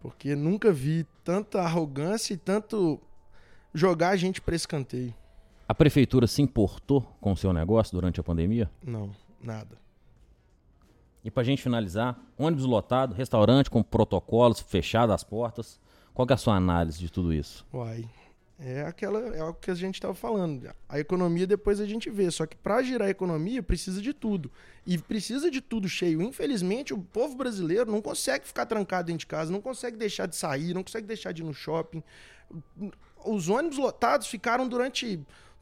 porque 0.00 0.34
nunca 0.34 0.72
vi 0.72 1.06
tanta 1.22 1.60
arrogância 1.60 2.32
e 2.32 2.36
tanto 2.38 2.98
jogar 3.74 4.10
a 4.10 4.16
gente 4.16 4.40
para 4.40 4.56
escanteio. 4.56 5.12
A 5.68 5.74
prefeitura 5.74 6.26
se 6.26 6.40
importou 6.40 7.02
com 7.20 7.32
o 7.32 7.36
seu 7.36 7.52
negócio 7.52 7.92
durante 7.92 8.18
a 8.18 8.22
pandemia? 8.22 8.70
Não, 8.82 9.10
nada. 9.42 9.76
E 11.22 11.30
pra 11.30 11.44
gente 11.44 11.62
finalizar, 11.62 12.18
ônibus 12.38 12.64
lotado, 12.64 13.14
restaurante 13.14 13.68
com 13.68 13.82
protocolos, 13.82 14.60
fechado 14.60 15.12
as 15.12 15.22
portas. 15.22 15.78
Qual 16.14 16.26
que 16.26 16.32
é 16.32 16.36
a 16.36 16.38
sua 16.38 16.54
análise 16.56 16.98
de 16.98 17.10
tudo 17.12 17.34
isso? 17.34 17.66
Uai. 17.70 18.08
É 18.60 18.82
aquela 18.82 19.20
é 19.36 19.44
o 19.44 19.54
que 19.54 19.70
a 19.70 19.74
gente 19.74 19.94
estava 19.94 20.14
falando. 20.14 20.68
A 20.88 20.98
economia 20.98 21.46
depois 21.46 21.80
a 21.80 21.86
gente 21.86 22.10
vê. 22.10 22.28
Só 22.28 22.44
que 22.44 22.56
para 22.56 22.82
girar 22.82 23.06
a 23.06 23.10
economia 23.10 23.62
precisa 23.62 24.02
de 24.02 24.12
tudo. 24.12 24.50
E 24.84 24.98
precisa 24.98 25.48
de 25.48 25.60
tudo 25.60 25.88
cheio. 25.88 26.20
Infelizmente, 26.20 26.92
o 26.92 26.98
povo 26.98 27.36
brasileiro 27.36 27.90
não 27.90 28.02
consegue 28.02 28.44
ficar 28.46 28.66
trancado 28.66 29.06
dentro 29.06 29.20
de 29.20 29.26
casa, 29.26 29.52
não 29.52 29.60
consegue 29.60 29.96
deixar 29.96 30.26
de 30.26 30.34
sair, 30.34 30.74
não 30.74 30.82
consegue 30.82 31.06
deixar 31.06 31.30
de 31.30 31.42
ir 31.42 31.44
no 31.44 31.54
shopping. 31.54 32.02
Os 33.24 33.48
ônibus 33.48 33.78
lotados 33.78 34.26
ficaram 34.26 34.66
durante 34.66 35.20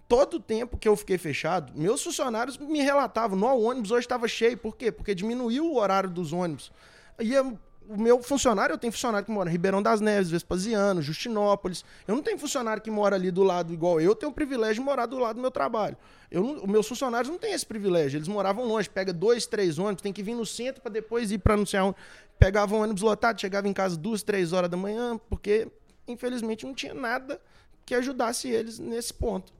todo 0.08 0.34
o 0.34 0.40
tempo 0.40 0.78
que 0.78 0.88
eu 0.88 0.96
fiquei 0.96 1.18
fechado. 1.18 1.72
Meus 1.78 2.02
funcionários 2.02 2.56
me 2.56 2.80
relatavam: 2.80 3.38
não, 3.38 3.58
o 3.58 3.64
ônibus 3.64 3.90
hoje 3.90 4.06
estava 4.06 4.26
cheio. 4.26 4.56
Por 4.56 4.74
quê? 4.74 4.90
Porque 4.90 5.14
diminuiu 5.14 5.66
o 5.66 5.76
horário 5.76 6.08
dos 6.08 6.32
ônibus. 6.32 6.72
E 7.20 7.34
eu- 7.34 7.58
o 7.88 8.00
meu 8.00 8.22
funcionário, 8.22 8.72
eu 8.72 8.78
tenho 8.78 8.92
funcionário 8.92 9.24
que 9.24 9.30
mora 9.32 9.48
em 9.48 9.52
Ribeirão 9.52 9.82
das 9.82 10.00
Neves, 10.00 10.30
Vespasiano, 10.30 11.00
Justinópolis. 11.02 11.84
Eu 12.06 12.14
não 12.14 12.22
tenho 12.22 12.38
funcionário 12.38 12.82
que 12.82 12.90
mora 12.90 13.16
ali 13.16 13.30
do 13.30 13.42
lado 13.42 13.72
igual 13.72 14.00
eu, 14.00 14.14
tenho 14.14 14.30
o 14.30 14.34
privilégio 14.34 14.76
de 14.76 14.80
morar 14.80 15.06
do 15.06 15.18
lado 15.18 15.36
do 15.36 15.42
meu 15.42 15.50
trabalho. 15.50 15.96
Eu 16.30 16.42
não- 16.42 16.56
os 16.56 16.66
meus 16.68 16.88
funcionários 16.88 17.30
não 17.30 17.38
têm 17.38 17.52
esse 17.52 17.64
privilégio, 17.64 18.18
eles 18.18 18.28
moravam 18.28 18.64
longe, 18.64 18.88
pega 18.90 19.12
dois, 19.12 19.46
três 19.46 19.78
ônibus, 19.78 20.02
tem 20.02 20.12
que 20.12 20.22
vir 20.22 20.34
no 20.34 20.44
centro 20.44 20.82
para 20.82 20.92
depois 20.92 21.30
ir 21.30 21.38
para 21.38 21.64
sei 21.64 21.78
aonde. 21.78 21.96
Pegavam 22.38 22.80
ônibus 22.80 23.02
lotado, 23.02 23.40
chegava 23.40 23.66
em 23.68 23.72
casa 23.72 23.96
duas, 23.96 24.22
três 24.22 24.52
horas 24.52 24.68
da 24.68 24.76
manhã, 24.76 25.18
porque 25.28 25.68
infelizmente 26.06 26.66
não 26.66 26.74
tinha 26.74 26.92
nada 26.94 27.40
que 27.84 27.94
ajudasse 27.94 28.48
eles 28.48 28.78
nesse 28.78 29.14
ponto. 29.14 29.52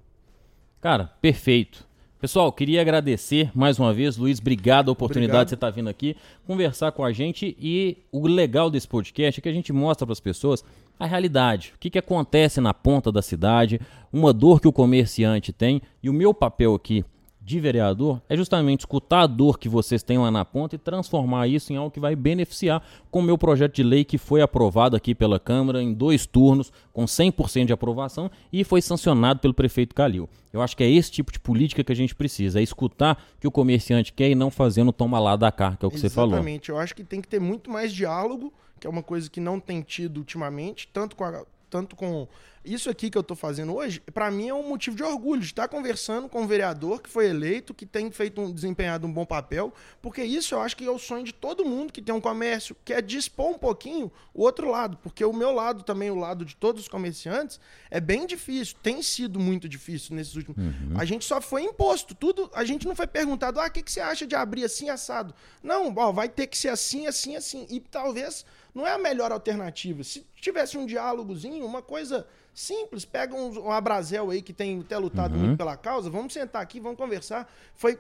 Cara, 0.80 1.12
perfeito. 1.20 1.86
Pessoal, 2.26 2.50
queria 2.50 2.80
agradecer 2.80 3.52
mais 3.54 3.78
uma 3.78 3.94
vez, 3.94 4.16
Luiz, 4.16 4.40
obrigado 4.40 4.88
a 4.88 4.92
oportunidade 4.92 5.26
Obrigado. 5.26 5.46
de 5.46 5.50
você 5.50 5.54
estar 5.54 5.70
vindo 5.70 5.88
aqui 5.88 6.16
conversar 6.44 6.90
com 6.90 7.04
a 7.04 7.12
gente. 7.12 7.56
E 7.56 7.98
o 8.10 8.26
legal 8.26 8.68
desse 8.68 8.88
podcast 8.88 9.38
é 9.38 9.40
que 9.40 9.48
a 9.48 9.52
gente 9.52 9.72
mostra 9.72 10.04
para 10.04 10.12
as 10.12 10.18
pessoas 10.18 10.64
a 10.98 11.06
realidade, 11.06 11.72
o 11.76 11.78
que, 11.78 11.88
que 11.88 12.00
acontece 12.00 12.60
na 12.60 12.74
ponta 12.74 13.12
da 13.12 13.22
cidade, 13.22 13.80
uma 14.12 14.32
dor 14.32 14.60
que 14.60 14.66
o 14.66 14.72
comerciante 14.72 15.52
tem. 15.52 15.80
E 16.02 16.10
o 16.10 16.12
meu 16.12 16.34
papel 16.34 16.74
aqui 16.74 17.04
de 17.46 17.60
vereador 17.60 18.20
é 18.28 18.36
justamente 18.36 18.80
escutar 18.80 19.20
a 19.20 19.26
dor 19.28 19.56
que 19.56 19.68
vocês 19.68 20.02
têm 20.02 20.18
lá 20.18 20.32
na 20.32 20.44
ponta 20.44 20.74
e 20.74 20.78
transformar 20.78 21.46
isso 21.46 21.72
em 21.72 21.76
algo 21.76 21.92
que 21.92 22.00
vai 22.00 22.16
beneficiar 22.16 22.82
com 23.08 23.20
o 23.20 23.22
meu 23.22 23.38
projeto 23.38 23.72
de 23.76 23.84
lei 23.84 24.04
que 24.04 24.18
foi 24.18 24.42
aprovado 24.42 24.96
aqui 24.96 25.14
pela 25.14 25.38
Câmara 25.38 25.80
em 25.80 25.94
dois 25.94 26.26
turnos, 26.26 26.72
com 26.92 27.04
100% 27.04 27.66
de 27.66 27.72
aprovação 27.72 28.28
e 28.52 28.64
foi 28.64 28.82
sancionado 28.82 29.38
pelo 29.38 29.54
prefeito 29.54 29.94
Calil. 29.94 30.28
Eu 30.52 30.60
acho 30.60 30.76
que 30.76 30.82
é 30.82 30.90
esse 30.90 31.08
tipo 31.12 31.30
de 31.30 31.38
política 31.38 31.84
que 31.84 31.92
a 31.92 31.96
gente 31.96 32.16
precisa, 32.16 32.58
é 32.58 32.64
escutar 32.64 33.16
o 33.36 33.40
que 33.42 33.46
o 33.46 33.50
comerciante 33.52 34.12
quer 34.12 34.28
e 34.28 34.34
não 34.34 34.50
fazendo 34.50 34.90
toma 34.92 35.20
lá 35.20 35.36
da 35.36 35.52
cá, 35.52 35.76
que 35.78 35.84
é 35.84 35.88
o 35.88 35.90
que 35.92 36.00
você 36.00 36.10
falou. 36.10 36.30
Exatamente. 36.32 36.68
Eu 36.70 36.78
acho 36.78 36.96
que 36.96 37.04
tem 37.04 37.20
que 37.20 37.28
ter 37.28 37.38
muito 37.40 37.70
mais 37.70 37.92
diálogo, 37.92 38.52
que 38.80 38.88
é 38.88 38.90
uma 38.90 39.04
coisa 39.04 39.30
que 39.30 39.38
não 39.38 39.60
tem 39.60 39.82
tido 39.82 40.16
ultimamente, 40.16 40.88
tanto 40.92 41.14
com 41.14 41.22
a- 41.22 41.44
tanto 41.70 41.96
com 41.96 42.28
isso 42.66 42.90
aqui 42.90 43.08
que 43.08 43.16
eu 43.16 43.22
tô 43.22 43.36
fazendo 43.36 43.74
hoje, 43.74 44.00
pra 44.12 44.30
mim 44.30 44.48
é 44.48 44.54
um 44.54 44.68
motivo 44.68 44.96
de 44.96 45.02
orgulho 45.02 45.40
de 45.40 45.46
estar 45.46 45.68
conversando 45.68 46.28
com 46.28 46.42
um 46.42 46.46
vereador 46.46 47.00
que 47.00 47.08
foi 47.08 47.28
eleito, 47.28 47.72
que 47.72 47.86
tem 47.86 48.10
feito 48.10 48.40
um 48.40 48.52
desempenhado 48.52 49.06
um 49.06 49.12
bom 49.12 49.24
papel, 49.24 49.72
porque 50.02 50.22
isso 50.24 50.54
eu 50.54 50.60
acho 50.60 50.76
que 50.76 50.84
é 50.84 50.90
o 50.90 50.98
sonho 50.98 51.24
de 51.24 51.32
todo 51.32 51.64
mundo 51.64 51.92
que 51.92 52.02
tem 52.02 52.14
um 52.14 52.20
comércio, 52.20 52.76
que 52.84 52.92
é 52.92 53.00
dispor 53.00 53.50
um 53.50 53.58
pouquinho 53.58 54.10
o 54.34 54.42
outro 54.42 54.68
lado, 54.68 54.98
porque 55.00 55.24
o 55.24 55.32
meu 55.32 55.52
lado 55.52 55.84
também, 55.84 56.10
o 56.10 56.16
lado 56.16 56.44
de 56.44 56.56
todos 56.56 56.82
os 56.82 56.88
comerciantes, 56.88 57.60
é 57.88 58.00
bem 58.00 58.26
difícil, 58.26 58.76
tem 58.82 59.00
sido 59.00 59.38
muito 59.38 59.68
difícil 59.68 60.16
nesses 60.16 60.34
últimos. 60.34 60.56
A 60.98 61.04
gente 61.04 61.24
só 61.24 61.40
foi 61.40 61.62
imposto, 61.62 62.14
tudo, 62.14 62.50
a 62.52 62.64
gente 62.64 62.86
não 62.86 62.96
foi 62.96 63.06
perguntado, 63.06 63.60
ah, 63.60 63.66
o 63.66 63.70
que, 63.70 63.82
que 63.82 63.92
você 63.92 64.00
acha 64.00 64.26
de 64.26 64.34
abrir 64.34 64.64
assim 64.64 64.90
assado? 64.90 65.32
Não, 65.62 65.94
ó, 65.96 66.10
vai 66.10 66.28
ter 66.28 66.48
que 66.48 66.58
ser 66.58 66.68
assim, 66.68 67.06
assim, 67.06 67.36
assim. 67.36 67.66
E 67.70 67.78
talvez 67.78 68.44
não 68.76 68.86
é 68.86 68.92
a 68.92 68.98
melhor 68.98 69.32
alternativa. 69.32 70.04
Se 70.04 70.26
tivesse 70.36 70.76
um 70.76 70.84
diálogozinho, 70.84 71.64
uma 71.64 71.80
coisa 71.80 72.26
simples, 72.52 73.06
pega 73.06 73.34
um, 73.34 73.68
um 73.68 73.70
Abrazel 73.70 74.30
aí 74.30 74.42
que 74.42 74.52
tem 74.52 74.80
até 74.80 74.98
lutado 74.98 75.32
uhum. 75.32 75.40
muito 75.46 75.56
pela 75.56 75.78
causa, 75.78 76.10
vamos 76.10 76.34
sentar 76.34 76.60
aqui, 76.60 76.78
vamos 76.78 76.98
conversar. 76.98 77.50
Foi, 77.74 77.98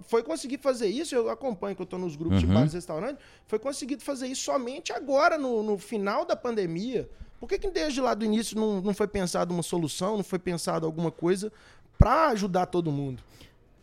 foi 0.00 0.24
conseguir 0.24 0.58
fazer 0.58 0.88
isso, 0.88 1.14
eu 1.14 1.30
acompanho 1.30 1.76
que 1.76 1.82
eu 1.82 1.84
estou 1.84 1.96
nos 1.96 2.16
grupos 2.16 2.42
uhum. 2.42 2.48
de 2.48 2.54
bares 2.54 2.72
e 2.72 2.76
restaurantes, 2.76 3.24
foi 3.46 3.60
conseguido 3.60 4.02
fazer 4.02 4.26
isso 4.26 4.42
somente 4.42 4.92
agora, 4.92 5.38
no, 5.38 5.62
no 5.62 5.78
final 5.78 6.24
da 6.24 6.34
pandemia. 6.34 7.08
Por 7.38 7.48
que, 7.48 7.56
que 7.56 7.70
desde 7.70 8.00
lá 8.00 8.12
do 8.12 8.24
início 8.24 8.58
não, 8.58 8.80
não 8.80 8.94
foi 8.94 9.06
pensado 9.06 9.54
uma 9.54 9.62
solução, 9.62 10.16
não 10.16 10.24
foi 10.24 10.40
pensado 10.40 10.86
alguma 10.86 11.12
coisa 11.12 11.52
para 11.96 12.30
ajudar 12.30 12.66
todo 12.66 12.90
mundo? 12.90 13.22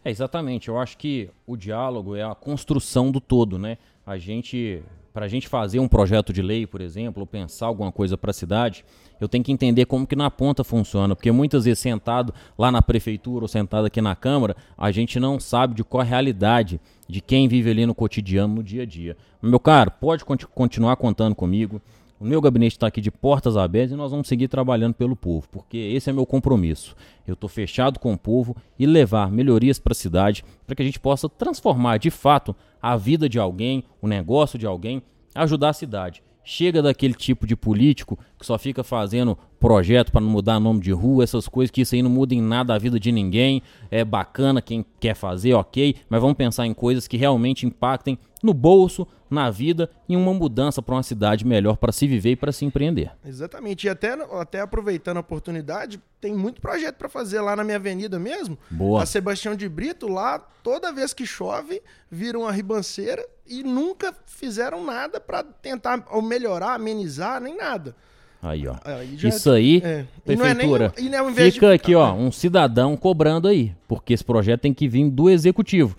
É, 0.03 0.11
exatamente. 0.11 0.67
Eu 0.67 0.77
acho 0.77 0.97
que 0.97 1.29
o 1.47 1.55
diálogo 1.55 2.17
é 2.17 2.23
a 2.23 2.35
construção 2.35 3.11
do 3.11 3.21
todo, 3.21 3.57
né? 3.57 3.77
A 4.05 4.17
gente, 4.17 4.83
para 5.13 5.25
a 5.25 5.29
gente 5.29 5.47
fazer 5.47 5.79
um 5.79 5.87
projeto 5.87 6.33
de 6.33 6.41
lei, 6.41 6.65
por 6.65 6.81
exemplo, 6.81 7.21
ou 7.21 7.27
pensar 7.27 7.67
alguma 7.67 7.91
coisa 7.91 8.17
para 8.17 8.31
a 8.31 8.33
cidade, 8.33 8.83
eu 9.21 9.29
tenho 9.29 9.43
que 9.43 9.51
entender 9.51 9.85
como 9.85 10.07
que 10.07 10.15
na 10.15 10.31
ponta 10.31 10.63
funciona, 10.63 11.15
porque 11.15 11.31
muitas 11.31 11.65
vezes 11.65 11.79
sentado 11.79 12.33
lá 12.57 12.71
na 12.71 12.81
prefeitura 12.81 13.45
ou 13.45 13.47
sentado 13.47 13.85
aqui 13.85 14.01
na 14.01 14.15
Câmara, 14.15 14.55
a 14.75 14.91
gente 14.91 15.19
não 15.19 15.39
sabe 15.39 15.75
de 15.75 15.83
qual 15.83 16.01
a 16.01 16.03
realidade 16.03 16.81
de 17.07 17.21
quem 17.21 17.47
vive 17.47 17.69
ali 17.69 17.85
no 17.85 17.93
cotidiano, 17.93 18.55
no 18.55 18.63
dia 18.63 18.83
a 18.83 18.85
dia. 18.85 19.15
Meu 19.41 19.59
caro, 19.59 19.91
pode 19.91 20.25
continuar 20.25 20.95
contando 20.95 21.35
comigo. 21.35 21.79
O 22.19 22.25
meu 22.25 22.39
gabinete 22.39 22.73
está 22.73 22.87
aqui 22.87 23.01
de 23.01 23.11
portas 23.11 23.57
abertas 23.57 23.91
e 23.91 23.95
nós 23.95 24.11
vamos 24.11 24.27
seguir 24.27 24.47
trabalhando 24.47 24.93
pelo 24.93 25.15
povo, 25.15 25.47
porque 25.51 25.77
esse 25.77 26.09
é 26.09 26.13
meu 26.13 26.25
compromisso. 26.25 26.95
Eu 27.27 27.33
estou 27.33 27.49
fechado 27.49 27.99
com 27.99 28.13
o 28.13 28.17
povo 28.17 28.55
e 28.77 28.85
levar 28.85 29.31
melhorias 29.31 29.79
para 29.79 29.91
a 29.91 29.95
cidade 29.95 30.43
para 30.65 30.75
que 30.75 30.81
a 30.81 30.85
gente 30.85 30.99
possa 30.99 31.27
transformar 31.27 31.97
de 31.97 32.09
fato 32.09 32.55
a 32.81 32.95
vida 32.95 33.27
de 33.27 33.39
alguém, 33.39 33.83
o 34.01 34.07
negócio 34.07 34.57
de 34.57 34.65
alguém, 34.65 35.01
ajudar 35.35 35.69
a 35.69 35.73
cidade. 35.73 36.23
Chega 36.45 36.81
daquele 36.81 37.13
tipo 37.13 37.47
de 37.47 37.55
político 37.55 38.19
que 38.37 38.45
só 38.45 38.57
fica 38.57 38.83
fazendo 38.83 39.37
projeto 39.59 40.11
para 40.11 40.19
não 40.19 40.29
mudar 40.29 40.59
nome 40.59 40.81
de 40.81 40.91
rua, 40.91 41.23
essas 41.23 41.47
coisas 41.47 41.71
que 41.71 41.81
isso 41.81 41.95
aí 41.95 42.01
não 42.01 42.09
muda 42.09 42.35
em 42.35 42.41
nada 42.41 42.75
a 42.75 42.77
vida 42.77 42.99
de 42.99 43.13
ninguém. 43.13 43.61
É 43.89 44.03
bacana 44.03 44.61
quem 44.61 44.85
quer 44.99 45.15
fazer, 45.15 45.53
ok, 45.53 45.95
mas 46.09 46.21
vamos 46.21 46.35
pensar 46.35 46.67
em 46.67 46.73
coisas 46.73 47.07
que 47.07 47.15
realmente 47.15 47.65
impactem 47.65 48.19
no 48.43 48.53
bolso, 48.53 49.07
na 49.29 49.49
vida 49.49 49.89
e 50.07 50.15
uma 50.15 50.33
mudança 50.33 50.81
para 50.81 50.93
uma 50.93 51.01
cidade 51.01 51.45
melhor 51.45 51.77
para 51.77 51.91
se 51.91 52.05
viver 52.05 52.31
e 52.31 52.35
para 52.35 52.51
se 52.51 52.65
empreender. 52.65 53.11
Exatamente. 53.25 53.87
E 53.87 53.89
até, 53.89 54.13
até 54.39 54.59
aproveitando 54.59 55.17
a 55.17 55.21
oportunidade, 55.21 55.99
tem 56.21 56.33
muito 56.33 56.61
projeto 56.61 56.97
para 56.97 57.09
fazer 57.09 57.39
lá 57.41 57.55
na 57.55 57.63
minha 57.63 57.77
avenida 57.77 58.19
mesmo. 58.19 58.57
Boa. 58.69 59.01
A 59.01 59.05
Sebastião 59.05 59.55
de 59.55 59.67
Brito, 59.67 60.07
lá, 60.07 60.37
toda 60.61 60.91
vez 60.91 61.13
que 61.13 61.25
chove, 61.25 61.81
vira 62.11 62.37
uma 62.37 62.51
ribanceira 62.51 63.25
e 63.47 63.63
nunca 63.63 64.13
fizeram 64.25 64.83
nada 64.85 65.19
para 65.19 65.41
tentar 65.43 66.05
ou 66.11 66.21
melhorar, 66.21 66.75
amenizar, 66.75 67.41
nem 67.41 67.57
nada. 67.57 67.95
Aí, 68.41 68.67
ó. 68.67 68.75
Aí 68.83 69.15
Isso 69.15 69.49
aí, 69.49 69.77
é. 69.77 70.05
prefeitura. 70.25 70.35
E 70.35 70.35
não 70.35 70.45
é 70.45 70.53
nem, 70.53 71.07
e 71.07 71.09
não 71.09 71.29
é 71.29 71.51
fica 71.51 71.67
de... 71.69 71.73
aqui, 71.73 71.95
ó, 71.95 72.13
um 72.13 72.29
cidadão 72.29 72.97
cobrando 72.97 73.47
aí, 73.47 73.73
porque 73.87 74.13
esse 74.13 74.23
projeto 74.23 74.61
tem 74.61 74.73
que 74.73 74.85
vir 74.85 75.09
do 75.09 75.29
executivo. 75.29 75.95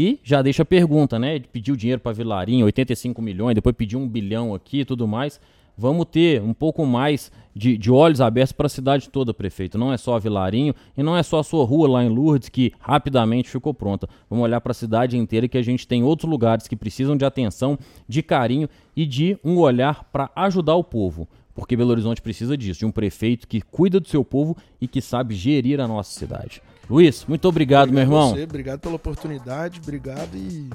E 0.00 0.20
já 0.22 0.40
deixa 0.42 0.62
a 0.62 0.64
pergunta, 0.64 1.18
né? 1.18 1.40
Pediu 1.40 1.74
dinheiro 1.74 2.00
para 2.00 2.12
Vilarinho, 2.12 2.66
85 2.66 3.20
milhões, 3.20 3.56
depois 3.56 3.74
pediu 3.74 3.98
um 3.98 4.08
bilhão 4.08 4.54
aqui 4.54 4.82
e 4.82 4.84
tudo 4.84 5.08
mais. 5.08 5.40
Vamos 5.76 6.06
ter 6.06 6.40
um 6.40 6.54
pouco 6.54 6.86
mais 6.86 7.32
de, 7.52 7.76
de 7.76 7.90
olhos 7.90 8.20
abertos 8.20 8.52
para 8.52 8.66
a 8.66 8.68
cidade 8.70 9.10
toda, 9.10 9.34
prefeito. 9.34 9.76
Não 9.76 9.92
é 9.92 9.96
só 9.96 10.14
a 10.14 10.20
Vilarinho 10.20 10.72
e 10.96 11.02
não 11.02 11.16
é 11.16 11.22
só 11.24 11.40
a 11.40 11.42
sua 11.42 11.64
rua 11.64 11.88
lá 11.88 12.04
em 12.04 12.08
Lourdes 12.08 12.48
que 12.48 12.72
rapidamente 12.78 13.50
ficou 13.50 13.74
pronta. 13.74 14.08
Vamos 14.30 14.44
olhar 14.44 14.60
para 14.60 14.70
a 14.70 14.74
cidade 14.74 15.18
inteira 15.18 15.48
que 15.48 15.58
a 15.58 15.62
gente 15.62 15.84
tem 15.84 16.04
outros 16.04 16.30
lugares 16.30 16.68
que 16.68 16.76
precisam 16.76 17.16
de 17.16 17.24
atenção, 17.24 17.76
de 18.06 18.22
carinho 18.22 18.68
e 18.94 19.04
de 19.04 19.36
um 19.42 19.58
olhar 19.58 20.04
para 20.12 20.30
ajudar 20.36 20.76
o 20.76 20.84
povo 20.84 21.26
porque 21.52 21.76
Belo 21.76 21.90
Horizonte 21.90 22.22
precisa 22.22 22.56
disso, 22.56 22.78
de 22.78 22.86
um 22.86 22.92
prefeito 22.92 23.48
que 23.48 23.60
cuida 23.60 23.98
do 23.98 24.06
seu 24.06 24.24
povo 24.24 24.56
e 24.80 24.86
que 24.86 25.00
sabe 25.00 25.34
gerir 25.34 25.80
a 25.80 25.88
nossa 25.88 26.16
cidade. 26.16 26.62
Luiz, 26.88 27.24
muito 27.26 27.46
obrigado, 27.46 27.88
obrigado 27.88 28.08
meu 28.08 28.16
irmão. 28.18 28.34
Você, 28.34 28.44
obrigado 28.44 28.80
pela 28.80 28.94
oportunidade, 28.94 29.80
obrigado 29.82 30.34
e 30.34 30.70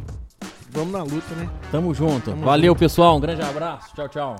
vamos 0.71 0.91
na 0.91 1.01
luta, 1.01 1.33
né? 1.35 1.49
Tamo 1.71 1.93
junto. 1.93 2.31
Tamo 2.31 2.45
Valeu, 2.45 2.71
junto. 2.71 2.79
pessoal. 2.79 3.17
Um 3.17 3.19
grande 3.19 3.41
abraço. 3.41 3.95
Tchau, 3.95 4.07
tchau. 4.09 4.35